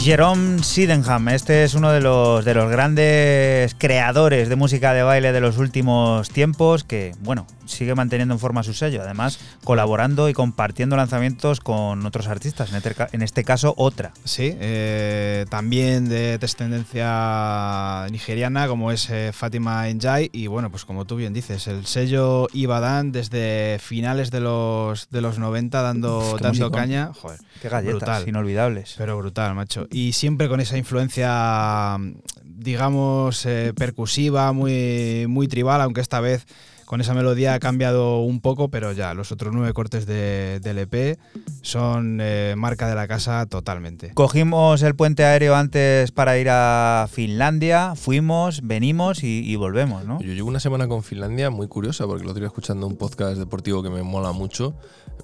[0.04, 5.32] Jerome Sydenham, este es uno de los, de los grandes creadores de música de baile
[5.32, 10.34] de los últimos tiempos, que, bueno, sigue manteniendo en forma su sello, además colaborando y
[10.34, 14.14] compartiendo lanzamientos con otros artistas, en este, en este caso otra.
[14.24, 21.06] Sí, eh, también de descendencia nigeriana, como es eh, Fátima Njai, y bueno, pues como
[21.06, 26.72] tú bien dices, el sello Ibadan desde finales de los, de los 90 dando, dando
[26.72, 27.12] caña.
[27.14, 28.96] Joder, qué galletas, inolvidables.
[28.98, 31.98] Pero brutal, macho y siempre con esa influencia,
[32.44, 36.46] digamos, eh, percusiva, muy, muy tribal, aunque esta vez
[36.94, 40.78] con esa melodía ha cambiado un poco, pero ya los otros nueve cortes de, del
[40.78, 41.18] EP
[41.64, 44.12] son eh, marca de la casa totalmente.
[44.14, 50.22] Cogimos el puente aéreo antes para ir a Finlandia, fuimos, venimos y, volvemos, ¿no?
[50.22, 53.82] Yo llevo una semana con Finlandia muy curiosa porque lo estoy escuchando un podcast deportivo
[53.82, 54.76] que me mola mucho.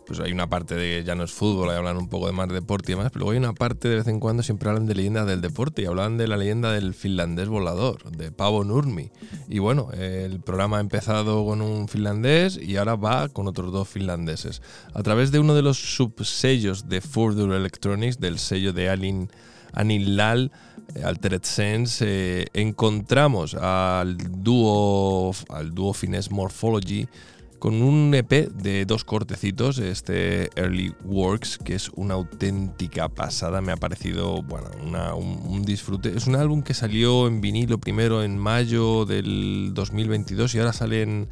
[0.06, 2.50] Pues hay una parte de ya no es fútbol, hay hablan un poco de más
[2.50, 5.24] deporte y demás, pero hay una parte de vez en cuando siempre hablan de leyenda
[5.24, 9.12] del deporte y hablan de la leyenda del finlandés volador, de Pavo Nurmi.
[9.48, 13.88] Y bueno, el programa ha empezado con un finlandés y ahora va con otros dos
[13.88, 14.62] finlandeses.
[14.94, 19.30] A través de uno de los subsellos de Further Electronics, del sello de Alin,
[19.74, 20.52] Anil Lal,
[20.96, 27.08] eh, Altered Sense, eh, encontramos al dúo, al dúo finés Morphology
[27.60, 33.74] con un EP de dos cortecitos, este Early Works, que es una auténtica pasada, me
[33.74, 34.70] ha parecido, bueno,
[35.16, 36.16] un, disfrute.
[36.16, 41.02] Es un álbum que salió en vinilo primero en mayo del 2022 y ahora sale
[41.02, 41.28] en,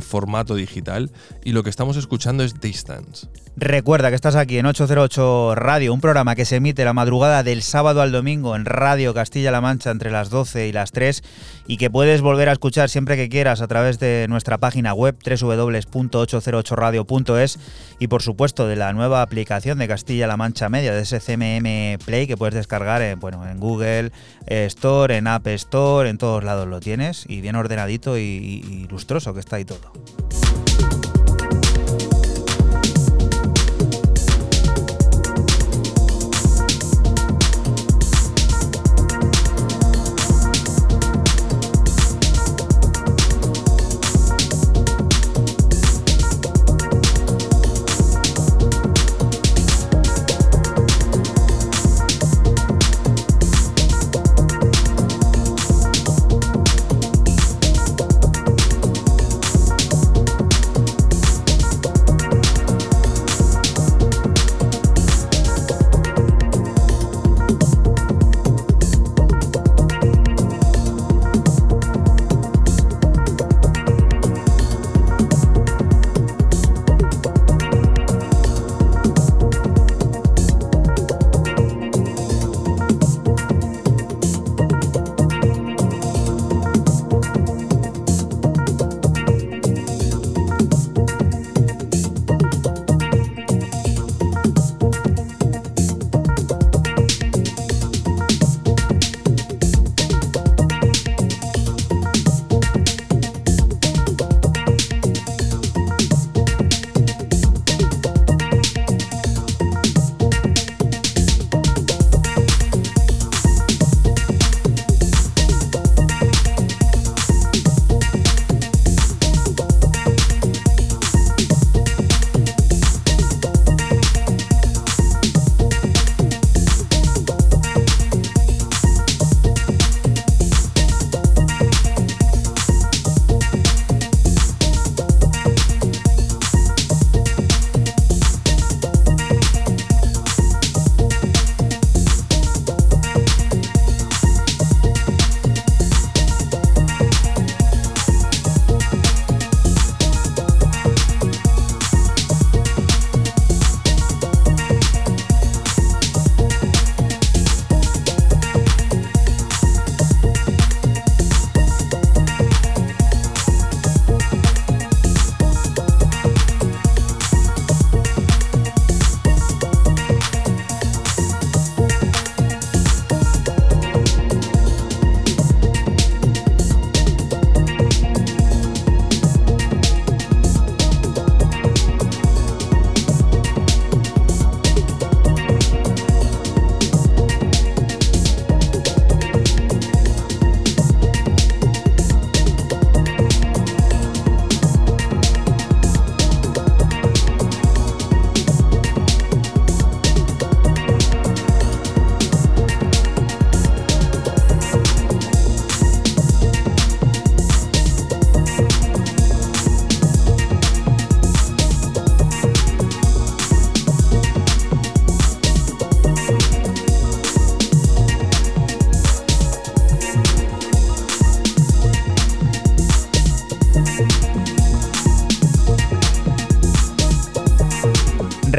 [0.00, 1.10] formato digital
[1.44, 3.28] y lo que estamos escuchando es Distance.
[3.56, 7.62] Recuerda que estás aquí en 808 Radio, un programa que se emite la madrugada del
[7.62, 11.22] sábado al domingo en Radio Castilla-La Mancha entre las 12 y las 3
[11.66, 15.16] y que puedes volver a escuchar siempre que quieras a través de nuestra página web
[15.64, 17.58] www.808radio.es
[17.98, 21.20] y por supuesto de la nueva aplicación de Castilla-La Mancha Media de ese
[22.04, 24.12] Play que puedes descargar en, bueno, en Google
[24.46, 29.34] Store, en App Store, en todos lados lo tienes y bien ordenadito y, y lustroso
[29.34, 29.92] que está ahí todo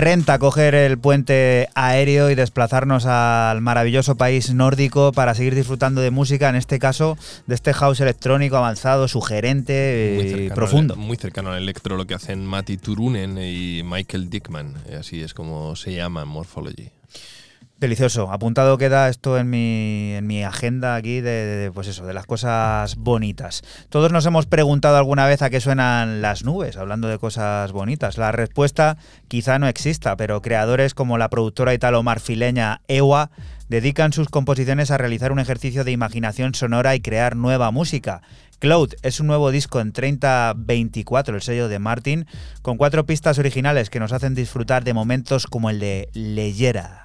[0.06, 6.12] renta coger el puente aéreo y desplazarnos al maravilloso país nórdico para seguir disfrutando de
[6.12, 7.18] música, en este caso
[7.48, 10.96] de este house electrónico avanzado, sugerente, y profundo.
[10.96, 15.76] muy cercano al electro lo que hacen Matti Turunen y Michael Dickman, así es como
[15.76, 16.92] se llama Morphology.
[17.78, 18.32] Delicioso.
[18.32, 22.96] Apuntado queda esto en mi, en mi agenda aquí de, pues eso, de las cosas
[22.96, 23.64] bonitas.
[23.90, 28.18] Todos nos hemos preguntado alguna vez a qué suenan las nubes, hablando de cosas bonitas.
[28.18, 28.96] La respuesta
[29.28, 33.30] quizá no exista, pero creadores como la productora italo-marfileña EWA
[33.68, 38.22] dedican sus composiciones a realizar un ejercicio de imaginación sonora y crear nueva música.
[38.60, 42.26] Cloud es un nuevo disco en 3024, el sello de Martin,
[42.62, 47.05] con cuatro pistas originales que nos hacen disfrutar de momentos como el de Leyera.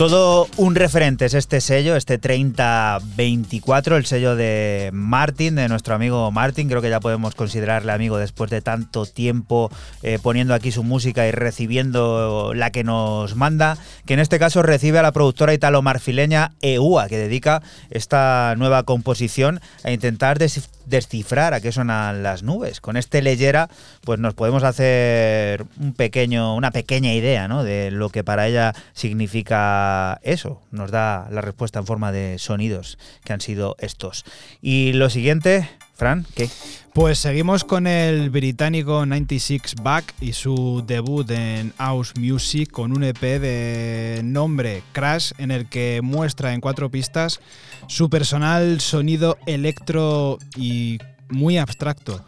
[0.00, 6.30] Todo un referente es este sello, este 3024, el sello de Martin, de nuestro amigo
[6.30, 6.68] Martin.
[6.70, 9.70] Creo que ya podemos considerarle amigo después de tanto tiempo
[10.02, 14.62] eh, poniendo aquí su música y recibiendo la que nos manda, que en este caso
[14.62, 21.60] recibe a la productora italo-marfileña EUA, que dedica esta nueva composición a intentar descifrar a
[21.60, 22.80] qué sonan las nubes.
[22.80, 23.68] Con este leyera,
[24.02, 27.64] pues nos podemos hacer un pequeño, una pequeña idea ¿no?
[27.64, 32.98] de lo que para ella significa eso, nos da la respuesta en forma de sonidos
[33.24, 34.24] que han sido estos.
[34.62, 35.68] Y lo siguiente,
[36.00, 36.48] Fran, ¿qué?
[36.94, 43.04] Pues seguimos con el británico 96 Back y su debut en House Music con un
[43.04, 47.40] EP de nombre Crash en el que muestra en cuatro pistas
[47.86, 50.96] su personal sonido electro y
[51.28, 52.24] muy abstracto.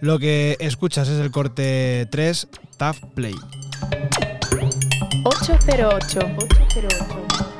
[0.00, 2.46] Lo que escuchas es el corte 3
[2.78, 3.34] Tough Play.
[5.24, 6.20] 808.
[6.20, 6.20] 808.
[6.20, 7.55] 808.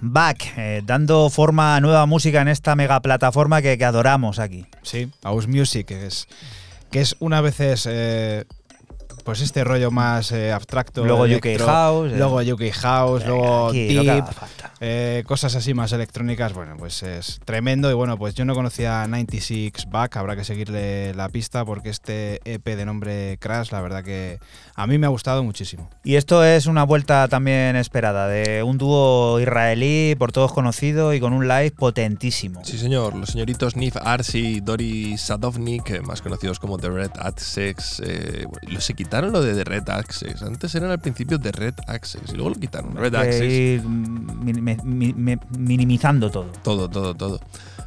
[0.00, 4.66] Back, eh, dando forma a nueva música en esta mega plataforma que, que adoramos aquí.
[4.82, 6.26] Sí, House Music, que es,
[6.90, 8.44] que es una veces eh,
[9.24, 11.04] pues este rollo más eh, abstracto.
[11.04, 12.12] Luego electro, UK House.
[12.12, 12.16] eh.
[12.16, 14.24] Luego UK House, luego Aquí, Deep.
[14.82, 16.54] Eh, cosas así más electrónicas.
[16.54, 17.90] Bueno, pues es tremendo.
[17.90, 22.40] Y bueno, pues yo no conocía 96 Back, habrá que seguirle la pista porque este
[22.44, 24.38] EP de nombre Crash, la verdad que
[24.74, 25.90] a mí me ha gustado muchísimo.
[26.02, 31.20] Y esto es una vuelta también esperada de un dúo israelí por todos conocido y
[31.20, 32.64] con un live potentísimo.
[32.64, 33.14] Sí, señor.
[33.14, 38.80] Los señoritos Nif Arsi y Doris Sadovnik, más conocidos como The Red Access, eh, bueno,
[38.80, 40.42] se quitaron lo de The Red Access.
[40.42, 42.96] Antes eran al principio The Red Access y luego lo quitaron.
[42.96, 43.82] Red Access.
[44.84, 46.46] Mi- mi- mi- mi- minimizando todo.
[46.62, 47.40] Todo, todo, todo.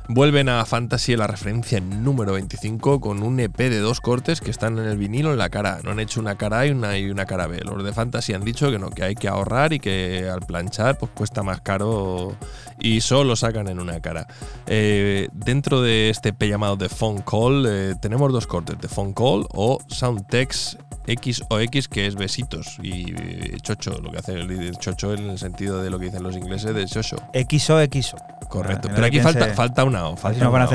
[0.09, 4.77] Vuelven a Fantasy la referencia número 25 con un EP de dos cortes que están
[4.77, 5.79] en el vinilo en la cara.
[5.83, 7.61] No han hecho una cara A y una, y una cara B.
[7.63, 10.97] Los de Fantasy han dicho que no, que hay que ahorrar y que al planchar
[10.97, 12.35] pues cuesta más caro
[12.79, 14.27] y solo sacan en una cara.
[14.67, 19.13] Eh, dentro de este EP llamado The Phone Call eh, tenemos dos cortes, The Phone
[19.13, 24.33] Call o Soundtext X o X, que es besitos y eh, chocho, lo que hace
[24.33, 27.17] el, chocho en el sentido de lo que dicen los ingleses de chocho.
[27.33, 28.17] XO, XO.
[28.49, 30.13] Correcto, Ah, pero aquí falta, falta una O.
[30.13, 30.67] Así Falta nos van a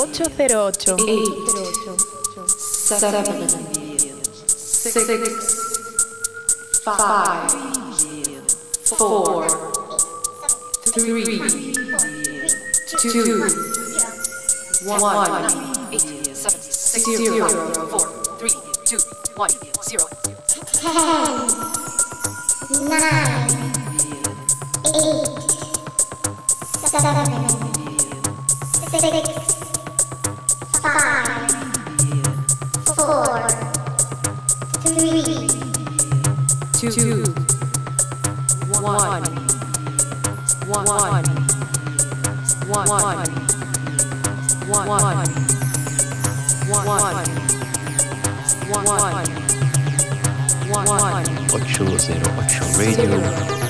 [0.00, 0.96] 808.
[0.96, 1.26] 8,
[2.46, 3.22] 7,
[4.56, 4.94] 6,
[6.84, 6.94] 5,
[8.84, 9.46] 4,
[10.86, 11.28] 3,
[12.96, 13.44] 2,
[14.86, 15.10] 1,
[15.92, 16.58] 8, 7,
[17.02, 17.48] 0,
[17.90, 18.00] 4,
[18.38, 18.50] 3,
[18.86, 18.96] 2,
[19.36, 19.50] 1,
[19.82, 20.08] 0.
[20.40, 20.88] 10,
[22.88, 22.96] 9,
[24.84, 25.30] 8,
[28.90, 29.59] 7, 6,
[30.82, 31.50] Five,
[32.96, 33.48] four,
[34.80, 35.48] three,
[36.72, 37.24] two,
[38.70, 39.22] one, one,
[40.66, 41.06] one, one,
[42.66, 43.26] one, one,
[44.68, 45.30] one, one, one,
[51.62, 53.60] 808 Radio.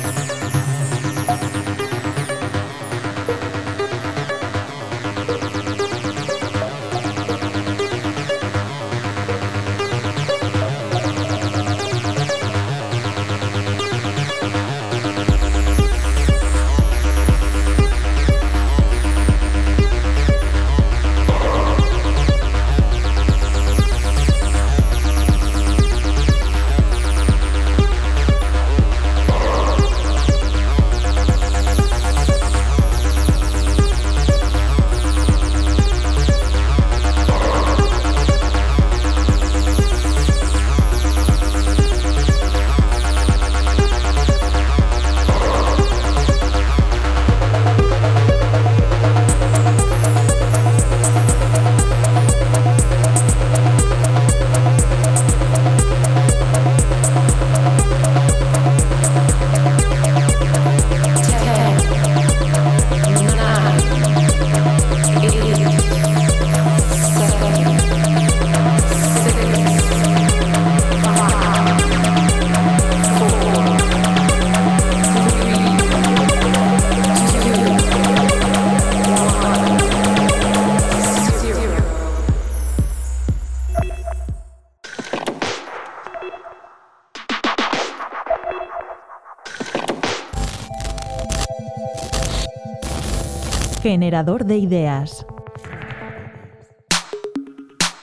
[93.90, 95.26] Generador de ideas.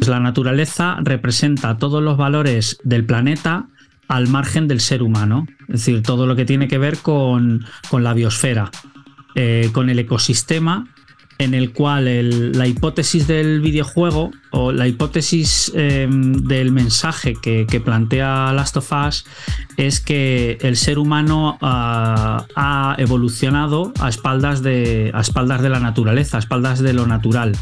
[0.06, 3.70] La naturaleza representa todos los valores del planeta
[4.10, 8.04] al margen del ser humano, es decir, todo lo que tiene que ver con, con
[8.04, 8.70] la biosfera,
[9.36, 10.94] eh, con el ecosistema
[11.38, 17.80] en el cual la hipótesis del videojuego o la hipótesis eh, del mensaje que, que
[17.80, 19.26] plantea Last of Us
[19.78, 25.80] es que el ser humano ah, ha evolucionado a espaldas, de, a espaldas de la
[25.80, 27.56] naturaleza, a espaldas de lo natural,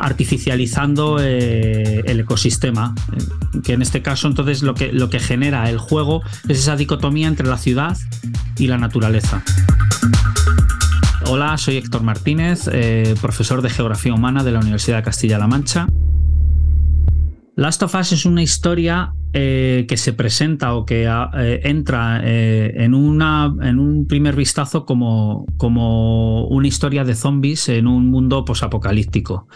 [0.00, 2.94] artificializando eh, el ecosistema.
[3.12, 6.74] eh, Que en este caso, entonces, lo que, lo que genera el juego es esa
[6.74, 7.96] dicotomía entre la ciudad
[8.58, 9.44] y la naturaleza.
[11.26, 15.86] Hola, soy Héctor Martínez, eh, profesor de Geografía Humana de la Universidad de Castilla-La Mancha.
[17.54, 22.20] Last of Us es una historia eh, que se presenta o que ah, eh, entra
[22.22, 25.46] eh, en, un primer vistazo como,
[26.50, 29.48] una historia de zombies en un mundo posapocalíptico.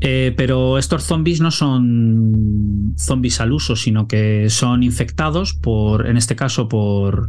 [0.00, 6.34] Pero estos zombies no son zombies al uso, sino que son infectados por, en este
[6.34, 7.28] caso, por,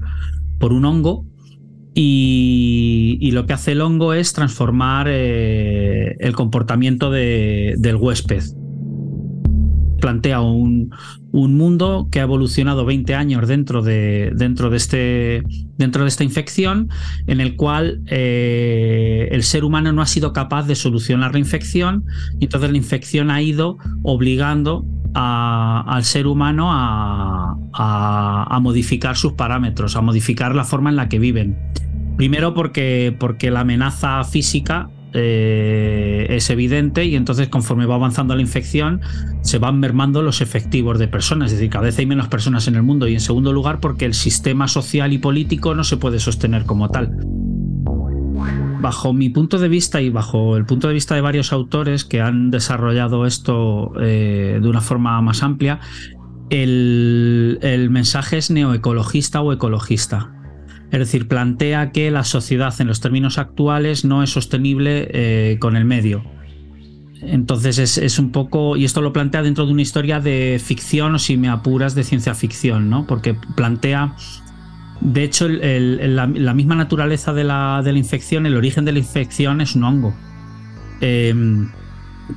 [0.62, 1.26] un hongo.
[1.94, 8.44] Y, lo que hace el hongo es transformar el comportamiento de- del huésped.
[10.00, 10.92] Plantea un,
[11.32, 15.44] un mundo que ha evolucionado 20 años dentro de, dentro de, este,
[15.78, 16.90] dentro de esta infección,
[17.28, 22.06] en el cual eh, el ser humano no ha sido capaz de solucionar la infección,
[22.40, 29.18] y entonces la infección ha ido obligando a- al ser humano a, a- a modificar
[29.18, 31.58] sus parámetros, a modificar la forma en la que viven.
[32.18, 38.42] Primero porque, porque la amenaza física eh, es evidente y entonces conforme va avanzando la
[38.42, 39.02] infección
[39.42, 42.76] se van mermando los efectivos de personas, es decir, cada vez hay menos personas en
[42.76, 46.20] el mundo y en segundo lugar porque el sistema social y político no se puede
[46.20, 47.18] sostener como tal.
[48.82, 52.22] Bajo mi punto de vista y bajo el punto de vista de varios autores que
[52.22, 55.80] han desarrollado esto eh, de una forma más amplia,
[56.50, 60.32] el, el mensaje es neoecologista o ecologista.
[60.92, 65.76] Es decir, plantea que la sociedad en los términos actuales no es sostenible eh, con
[65.76, 66.24] el medio.
[67.22, 71.16] Entonces es, es un poco, y esto lo plantea dentro de una historia de ficción
[71.16, 73.06] o si me apuras de ciencia ficción, ¿no?
[73.06, 74.16] Porque plantea,
[75.02, 79.62] de hecho, la misma naturaleza de la, de la infección, el origen de la infección
[79.62, 80.16] es un hongo.
[81.02, 81.70] Em,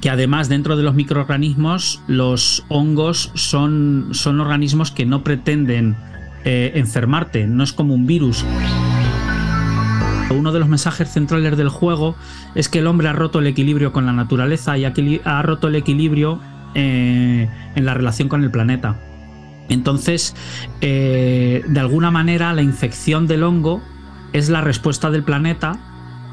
[0.00, 5.96] que además dentro de los microorganismos, los hongos son, son organismos que no pretenden
[6.44, 8.44] eh, enfermarte, no es como un virus.
[10.30, 12.16] Uno de los mensajes centrales del juego
[12.54, 15.76] es que el hombre ha roto el equilibrio con la naturaleza y ha roto el
[15.76, 16.40] equilibrio
[16.74, 18.98] eh, en la relación con el planeta.
[19.68, 20.34] Entonces,
[20.80, 23.82] eh, de alguna manera, la infección del hongo
[24.32, 25.78] es la respuesta del planeta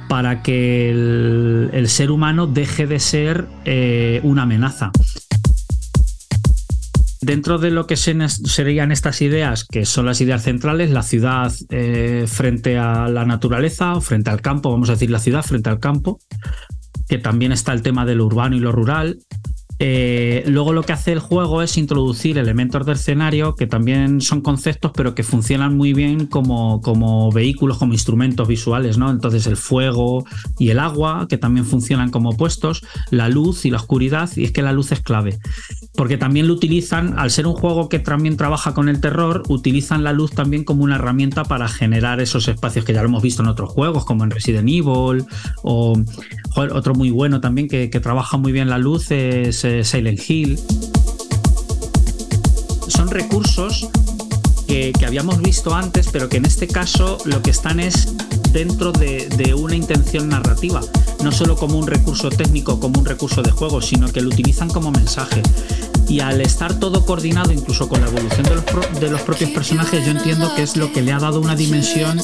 [0.07, 3.47] para que el, ser humano deje de ser
[4.23, 4.91] una amenaza.
[7.21, 11.51] Dentro de lo que se- serían estas ideas, que son las ideas centrales, la ciudad
[11.69, 15.69] eh, frente a la naturaleza o frente al campo, vamos a decir la ciudad frente
[15.69, 16.19] al campo,
[17.09, 19.17] que también está el tema de lo urbano y lo rural.
[19.81, 24.41] Eh, luego lo que hace el juego es introducir elementos de escenario que también son
[24.41, 29.09] conceptos, pero que funcionan muy bien como, como vehículos, como instrumentos visuales, ¿no?
[29.09, 30.25] Entonces el fuego
[30.57, 34.51] y el agua, que también funcionan como opuestos, la luz y la oscuridad, y es
[34.51, 35.39] que la luz es clave.
[35.95, 40.03] Porque también lo utilizan, al ser un juego que también trabaja con el terror, utilizan
[40.03, 43.43] la luz también como una herramienta para generar esos espacios que ya lo hemos visto
[43.43, 45.25] en otros juegos, como en Resident Evil,
[45.63, 45.93] o
[46.55, 50.59] otro muy bueno también que, trabaja muy bien la luz es eh, Silent Hill.
[52.87, 53.89] Son recursos
[54.67, 58.13] que, habíamos visto antes, pero que en este caso lo que están es
[58.51, 60.81] dentro de, de una intención narrativa,
[61.23, 64.69] no solo como un recurso técnico, como un recurso de juego, sino que lo utilizan
[64.69, 65.41] como mensaje.
[66.09, 70.03] Y al estar todo coordinado, incluso con la evolución de los, de los propios personajes,
[70.03, 72.19] yo entiendo que es lo que le ha dado una dimensión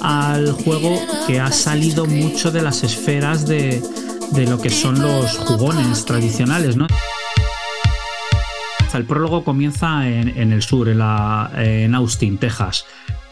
[0.00, 3.82] al juego que ha salido mucho de las esferas de,
[4.32, 6.86] de lo que son los jugones tradicionales, ¿no?
[8.94, 12.86] El prólogo comienza en, en el sur, en, la- en Austin, Texas,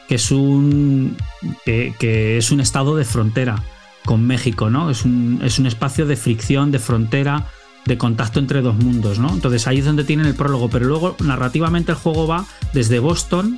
[0.07, 1.17] que es un,
[1.65, 3.63] que, que es un estado de frontera
[4.05, 4.91] con México, ¿no?
[4.91, 7.47] Es un, es un espacio de fricción, de frontera,
[7.86, 9.32] de contacto entre dos mundos, ¿no?
[9.32, 13.56] Entonces ahí es donde tienen el prólogo, pero luego narrativamente el juego va desde Boston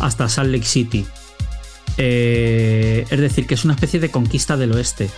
[0.00, 1.06] hasta Salt Lake City.
[1.98, 5.10] Eh, es decir, que es una especie de conquista del oeste.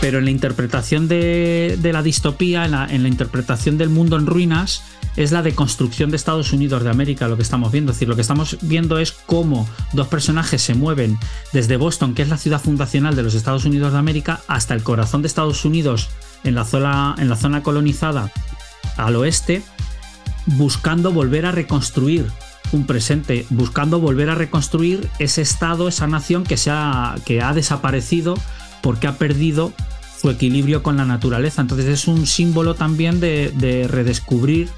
[0.00, 4.82] Pero en la interpretación de, la distopía, en la interpretación del mundo en ruinas,
[5.16, 7.92] es la deconstrucción de Estados Unidos de América lo que estamos viendo.
[7.92, 11.18] Es decir, lo que estamos viendo es cómo dos personajes se mueven
[11.52, 14.82] desde Boston, que es la ciudad fundacional de los Estados Unidos de América, hasta el
[14.82, 16.08] corazón de Estados Unidos,
[16.44, 18.30] en la zona, en la zona colonizada
[18.96, 19.62] al oeste,
[20.46, 22.26] buscando volver a reconstruir
[22.72, 28.36] un presente, buscando volver a reconstruir ese estado, esa nación que, ha, que ha desaparecido
[28.82, 29.72] porque ha perdido
[30.20, 31.62] su equilibrio con la naturaleza.
[31.62, 34.68] Entonces es un símbolo también de, redescubrir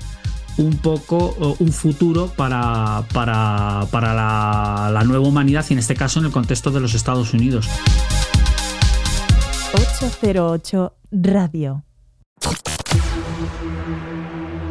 [0.58, 6.26] un poco un futuro para, para, la, la, nueva humanidad y en este caso en
[6.26, 7.68] el contexto de los Estados Unidos.
[9.72, 11.84] 808 Radio.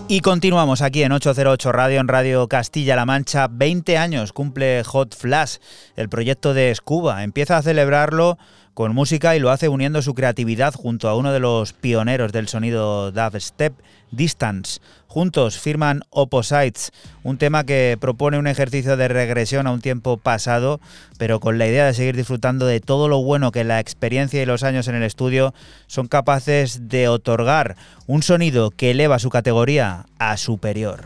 [0.06, 3.48] Y continuamos aquí en 808 Radio, en Radio Castilla-La Mancha.
[3.50, 5.56] 20 años cumple Hot Flash,
[5.96, 7.24] el proyecto de Scuba.
[7.24, 8.36] Empieza a celebrarlo
[8.74, 12.48] con música y lo hace uniendo su creatividad junto a uno de los pioneros del
[12.48, 13.72] sonido dubstep,
[14.10, 14.80] Distance.
[15.06, 16.90] Juntos firman Opposites,
[17.22, 20.80] un tema que propone un ejercicio de regresión a un tiempo pasado,
[21.18, 24.46] pero con la idea de seguir disfrutando de todo lo bueno que la experiencia y
[24.46, 25.54] los años en el estudio
[25.86, 27.76] son capaces de otorgar
[28.06, 31.04] un sonido que eleva su categoría a superior.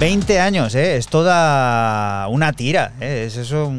[0.00, 0.96] 20 años, ¿eh?
[0.96, 2.92] es toda una tira.
[3.02, 3.24] ¿eh?
[3.26, 3.70] Es eso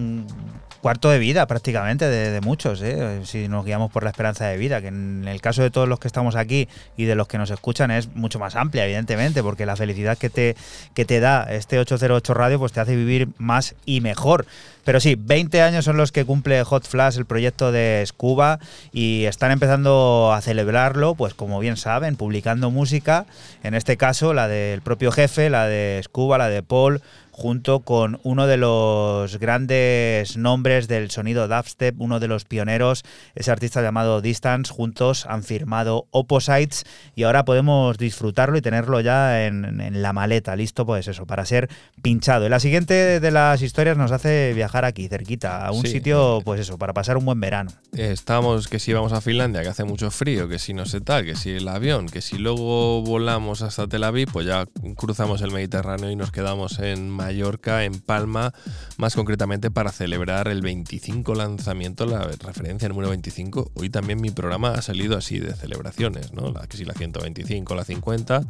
[0.82, 3.22] cuarto de vida prácticamente de, muchos, ¿eh?
[3.24, 6.00] si nos guiamos por la esperanza de vida, que en el caso de todos los
[6.00, 6.68] que estamos aquí
[6.98, 10.30] y de los que nos escuchan es mucho más amplia, evidentemente, porque la felicidad que
[10.30, 10.56] te,
[10.94, 14.46] que te da este 808 Radio pues te hace vivir más y mejor.
[14.84, 18.60] Pero sí, 20 años son los que cumple Hot Flash, el proyecto de Scuba,
[18.92, 23.28] y están empezando a celebrarlo, pues como bien saben, publicando música,
[23.64, 27.02] en este caso la del propio jefe, la de Scuba, la de Paul,
[27.42, 33.02] junto con uno de los grandes nombres del sonido dubstep, uno de los pioneros,
[33.34, 36.84] ese artista llamado Distance, juntos han firmado Opposites
[37.16, 41.68] y ahora podemos disfrutarlo y tenerlo ya en, la maleta, listo pues eso, para ser
[42.04, 42.46] pinchado.
[42.46, 46.60] Y la siguiente de las historias nos hace viajar aquí, cerquita, a un sitio, pues
[46.60, 47.72] eso, para pasar un buen verano.
[47.94, 51.26] Estamos, que si vamos a Finlandia, que hace mucho frío, que si no sé tal,
[51.26, 55.50] que si el avión, que si luego volamos hasta Tel Aviv, pues ya cruzamos el
[55.50, 58.54] Mediterráneo y nos quedamos en En Palma,
[58.98, 63.72] más concretamente para celebrar el 25 lanzamiento, la referencia número 25.
[63.74, 66.52] Hoy también mi programa ha salido así de celebraciones, ¿no?
[66.52, 68.44] La, que si la 125, la 50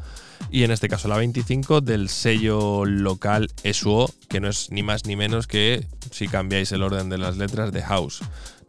[0.50, 5.06] y en este caso la 25 del sello local ESUO, que no es ni más
[5.06, 8.22] ni menos que, si cambiáis el orden de las letras, de House.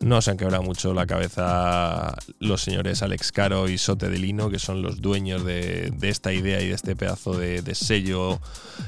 [0.02, 4.50] No se han quebrado mucho la cabeza los señores Alex Caro y Sote de Lino,
[4.50, 8.40] que son los dueños de, esta idea y de este pedazo de, sello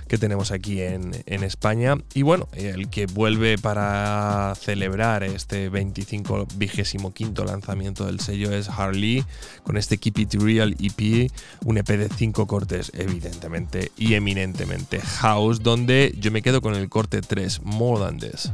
[0.08, 1.96] que tenemos aquí en, España.
[2.14, 8.68] Y bueno, el que vuelve para celebrar este 25 vigésimo quinto lanzamiento del sello es
[8.68, 9.24] Harley,
[9.62, 11.30] con este Keep It Real EP,
[11.64, 16.88] un EP de 5 cortes, evidentemente y eminentemente house, donde yo me quedo con el
[16.88, 18.50] corte 3, More Than This.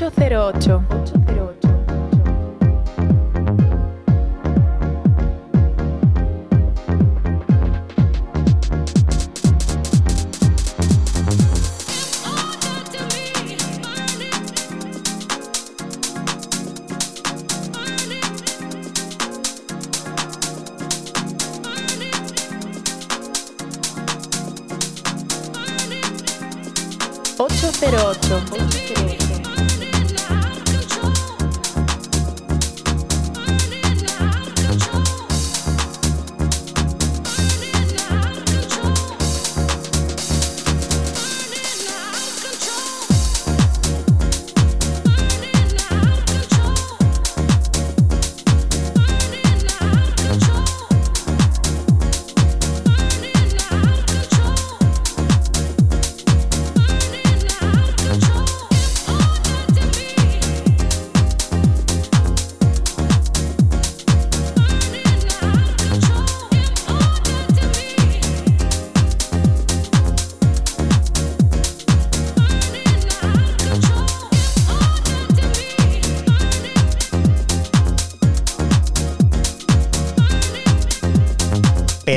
[0.00, 1.39] 808.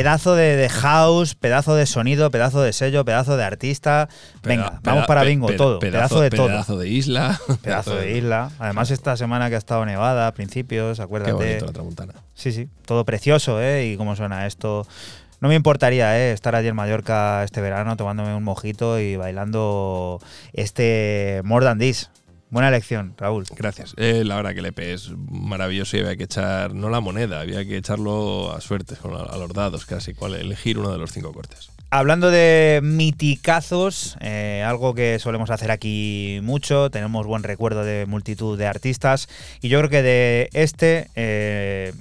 [0.04, 4.10] Pedazo de, de house, pedazo de sonido, pedazo de sello, pedazo de artista.
[4.44, 5.80] Venga, Peda- vamos para bingo, todo.
[5.80, 6.48] Pedazo, de todo.
[6.48, 7.40] Pedazo de isla.
[7.62, 8.52] Pedazo de isla.
[8.60, 11.32] Además, esta semana que ha estado nevada a principios, acuérdate.
[11.38, 12.14] Qué bonito la tramontana.
[12.34, 13.88] Sí, sí, todo precioso, ¿eh?
[13.88, 14.86] Y cómo suena esto.
[15.40, 16.34] No me importaría ¿eh?
[16.34, 20.20] estar allí en Mallorca este verano tomándome un mojito y bailando
[20.52, 22.10] este More Than This.
[22.54, 23.46] Buena elección, Raúl.
[23.58, 23.96] Gracias.
[23.98, 27.42] Eh, la verdad que el EP es maravilloso y había que echar, no la moneda,
[27.42, 31.12] había que echarlo a suertes, con- a los dados casi, cuál elegir uno de los
[31.12, 31.72] cinco cortes.
[31.90, 38.58] Hablando de miticazos, eh, algo que solemos hacer aquí mucho, tenemos buen recuerdo de multitud
[38.58, 39.28] de artistas
[39.62, 41.94] y yo creo que de este eh,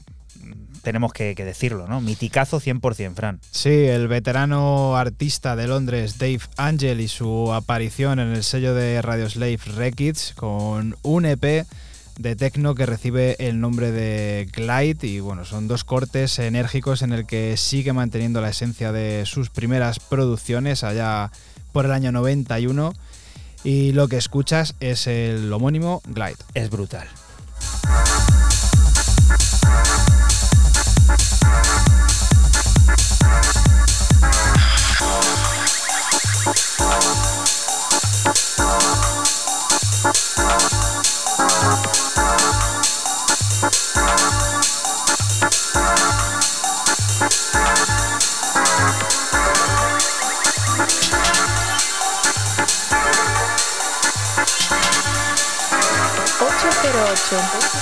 [0.82, 2.00] tenemos que, que decirlo, ¿no?
[2.00, 3.40] Miticazo 100%, Fran.
[3.50, 9.00] Sí, el veterano artista de Londres Dave Angel y su aparición en el sello de
[9.00, 11.66] Radio Slave Records con un EP
[12.18, 17.12] de techno que recibe el nombre de Glide y bueno, son dos cortes enérgicos en
[17.12, 21.30] el que sigue manteniendo la esencia de sus primeras producciones allá
[21.72, 22.92] por el año 91
[23.64, 26.36] y lo que escuchas es el homónimo Glide.
[26.54, 27.09] Es brutal.
[57.32, 57.81] Cero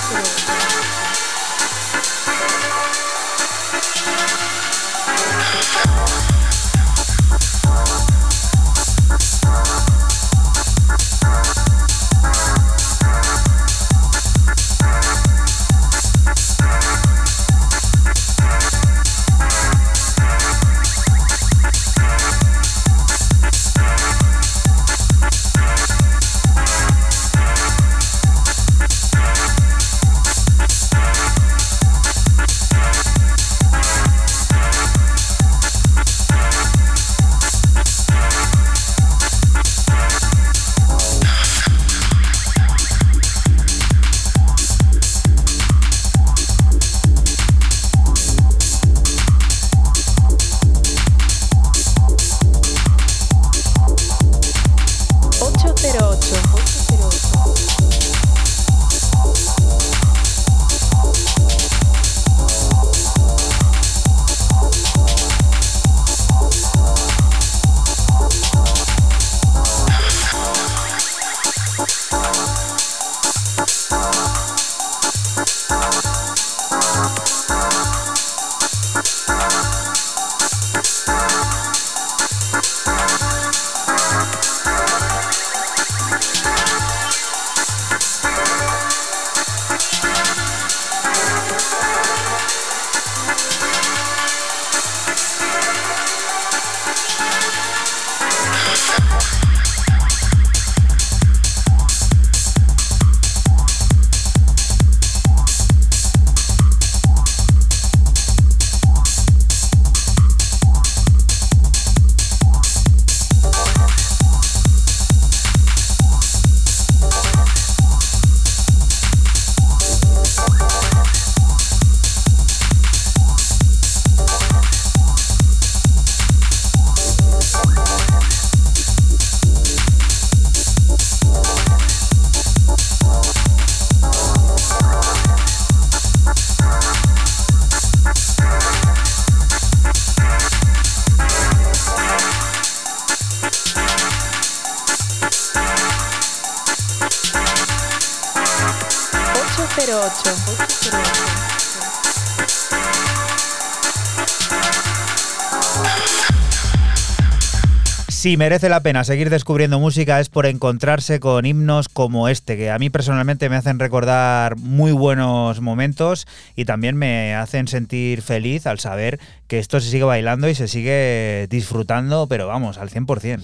[158.31, 162.71] Si merece la pena seguir descubriendo música es por encontrarse con himnos como este, que
[162.71, 166.25] a mí personalmente me hacen recordar muy buenos momentos
[166.55, 170.69] y también me hacen sentir feliz al saber que esto se sigue bailando y se
[170.69, 173.43] sigue disfrutando, pero vamos, al 100%.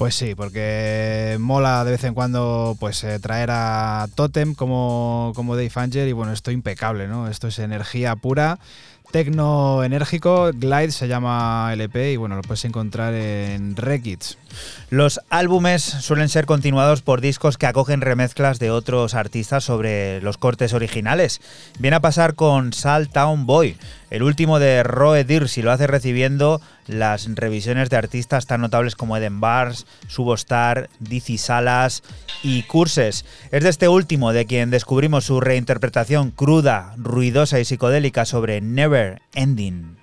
[0.00, 5.56] Pues sí, porque mola de vez en cuando pues eh, traer a Totem como, como
[5.56, 7.28] Dave Angel y bueno, esto impecable, ¿no?
[7.28, 8.60] Esto es energía pura,
[9.10, 14.38] tecno enérgico, Glide se llama LP y bueno, lo puedes encontrar en Rekids.
[14.88, 20.38] Los álbumes suelen ser continuados por discos que acogen remezclas de otros artistas sobre los
[20.38, 21.40] cortes originales.
[21.78, 23.76] Viene a pasar con Salt Town Boy.
[24.10, 29.16] El último de Roe Dirsi lo hace recibiendo las revisiones de artistas tan notables como
[29.16, 32.02] Eden Bars, Subostar, Dizzy Salas
[32.42, 33.24] y Curses.
[33.52, 39.22] Es de este último de quien descubrimos su reinterpretación cruda, ruidosa y psicodélica sobre Never
[39.34, 39.99] Ending.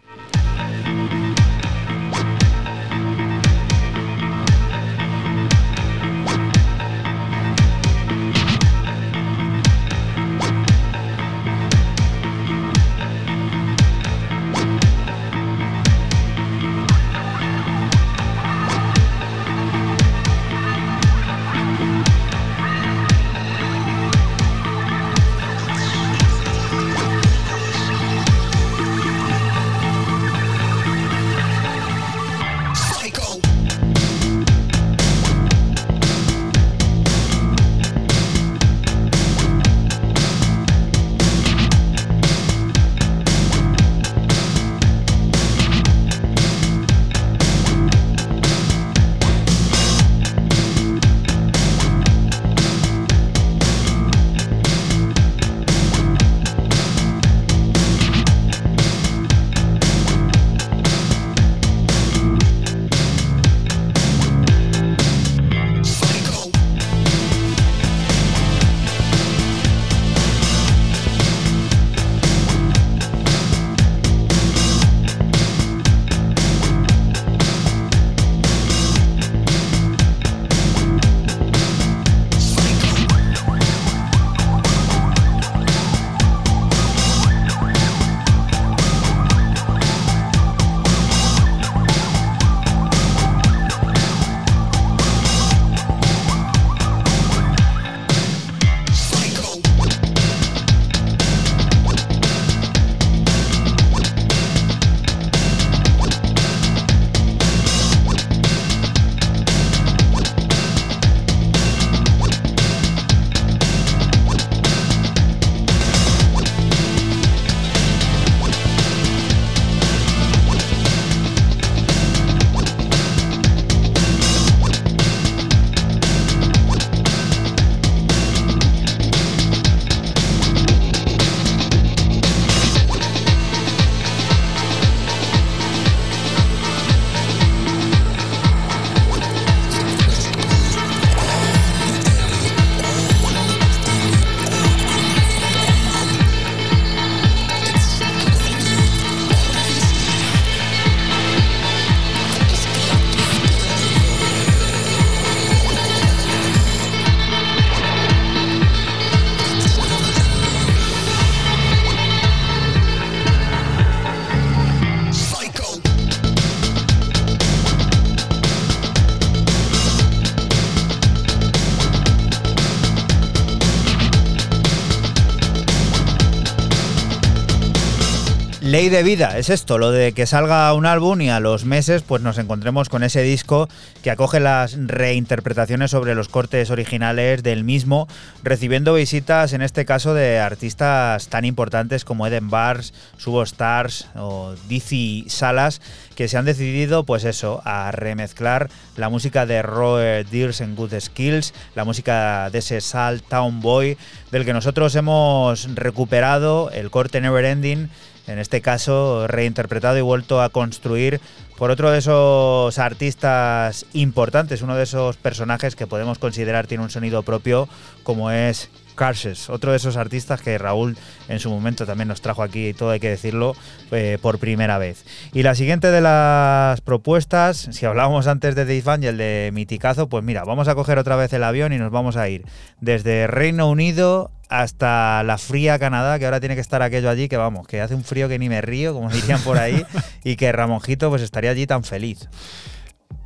[178.77, 182.03] Ley de vida es esto, lo de que salga un álbum y a los meses
[182.03, 183.67] pues nos encontremos con ese disco
[184.03, 188.07] que acoge las reinterpretaciones sobre los cortes originales del mismo,
[188.43, 194.53] recibiendo visitas en este caso de artistas tan importantes como Eden Bars, Subo Stars o
[194.69, 195.81] Dizzy Salas,
[196.13, 200.93] que se han decidido pues eso, a remezclar la música de Roy Dears en Good
[200.99, 203.97] Skills, la música de ese Salt Town Boy,
[204.31, 207.89] del que nosotros hemos recuperado el corte Never Ending
[208.27, 211.19] en este caso reinterpretado y vuelto a construir
[211.57, 216.91] por otro de esos artistas importantes, uno de esos personajes que podemos considerar tiene un
[216.91, 217.67] sonido propio
[218.03, 220.97] como es Carses, otro de esos artistas que Raúl
[221.29, 223.55] en su momento también nos trajo aquí, y todo hay que decirlo,
[223.91, 225.05] eh, por primera vez.
[225.31, 229.51] Y la siguiente de las propuestas, si hablábamos antes de Dave Van y el de
[229.53, 232.43] Miticazo, pues mira, vamos a coger otra vez el avión y nos vamos a ir
[232.81, 237.37] desde Reino Unido hasta la fría Canadá, que ahora tiene que estar aquello allí, que
[237.37, 239.85] vamos, que hace un frío que ni me río, como dirían por ahí,
[240.23, 242.27] y que Ramonjito pues estaría allí tan feliz.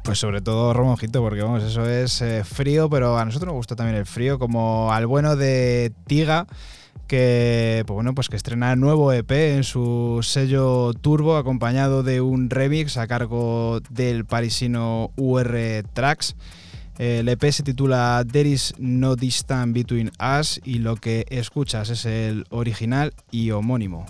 [0.03, 3.75] Pues sobre todo Ramonjito, porque vamos, eso es eh, frío, pero a nosotros nos gusta
[3.75, 6.47] también el frío, como al bueno de Tiga,
[7.07, 12.49] que pues bueno, pues que estrena nuevo EP en su sello Turbo, acompañado de un
[12.49, 16.35] remix a cargo del parisino UR Tracks.
[16.97, 22.05] El EP se titula There is no distance between us y lo que escuchas es
[22.05, 24.05] el original y homónimo.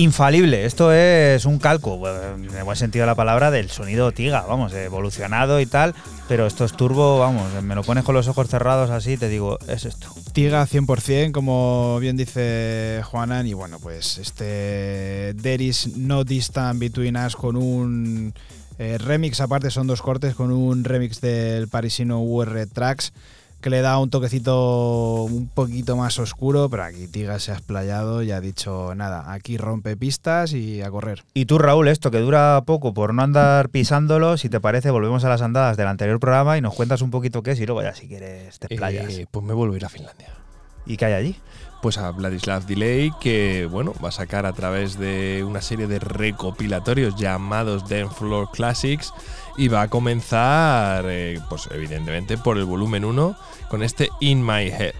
[0.00, 4.12] Infalible, esto es un calco, bueno, en el buen sentido de la palabra, del sonido
[4.12, 5.94] Tiga, vamos, evolucionado y tal,
[6.26, 9.58] pero esto es turbo, vamos, me lo pones con los ojos cerrados así, te digo,
[9.68, 10.08] es esto.
[10.32, 17.18] Tiga 100%, como bien dice Juanan, y bueno, pues este There is no distance between
[17.18, 18.32] us con un
[18.78, 23.12] eh, remix, aparte son dos cortes, con un remix del parisino UR Tracks
[23.60, 28.22] que le da un toquecito un poquito más oscuro, pero aquí Tiga se ha explayado
[28.22, 31.24] y ha dicho, nada, aquí rompe pistas y a correr.
[31.34, 35.24] Y tú, Raúl, esto que dura poco por no andar pisándolo, si te parece, volvemos
[35.24, 37.82] a las andadas del anterior programa y nos cuentas un poquito qué es y luego
[37.82, 39.12] ya si quieres te explayas.
[39.12, 40.28] Eh, pues me vuelvo a ir a Finlandia.
[40.86, 41.36] ¿Y qué hay allí?
[41.82, 45.98] Pues a Vladislav Delay, que bueno, va a sacar a través de una serie de
[45.98, 49.12] recopilatorios llamados Dance Floor Classics
[49.56, 53.36] y va a comenzar, eh, pues evidentemente por el volumen 1
[53.68, 54.94] con este In My Head.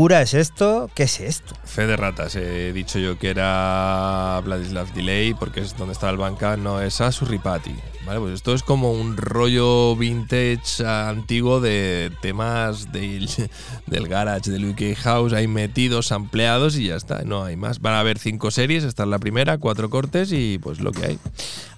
[0.00, 1.54] Locura es esto, ¿qué es esto?
[1.62, 6.16] Fe de ratas, he dicho yo que era Vladislav Delay porque es donde estaba el
[6.16, 7.74] banca, no es a Surripati.
[8.10, 13.28] Vale, pues esto es como un rollo vintage antiguo de temas del,
[13.86, 17.80] del garage, del UK House, ahí metidos, ampliados y ya está, no hay más.
[17.80, 21.06] Van a haber cinco series, esta es la primera, cuatro cortes y pues lo que
[21.06, 21.18] hay.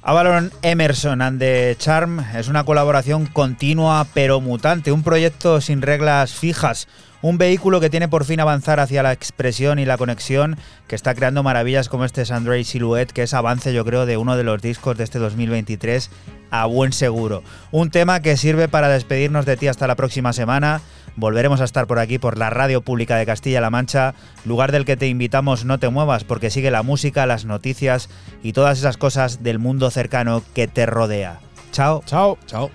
[0.01, 6.33] Avalon Emerson and the Charm es una colaboración continua pero mutante, un proyecto sin reglas
[6.33, 6.89] fijas,
[7.23, 11.15] un vehículo que tiene por fin avanzar hacia la expresión y la conexión, que está
[11.15, 14.61] creando maravillas como este Sandray Silhouette, que es avance yo creo de uno de los
[14.61, 16.11] discos de este 2023
[16.51, 17.43] a buen seguro.
[17.71, 20.83] Un tema que sirve para despedirnos de ti hasta la próxima semana.
[21.17, 24.97] Volveremos a estar por aquí por la Radio Pública de Castilla-La Mancha, lugar del que
[24.97, 28.09] te invitamos no te muevas porque sigue la música, las noticias
[28.43, 31.41] y todas esas cosas del mundo cercano que te rodea.
[31.73, 32.03] Chao.
[32.07, 32.39] Chao.
[32.47, 32.71] Chao.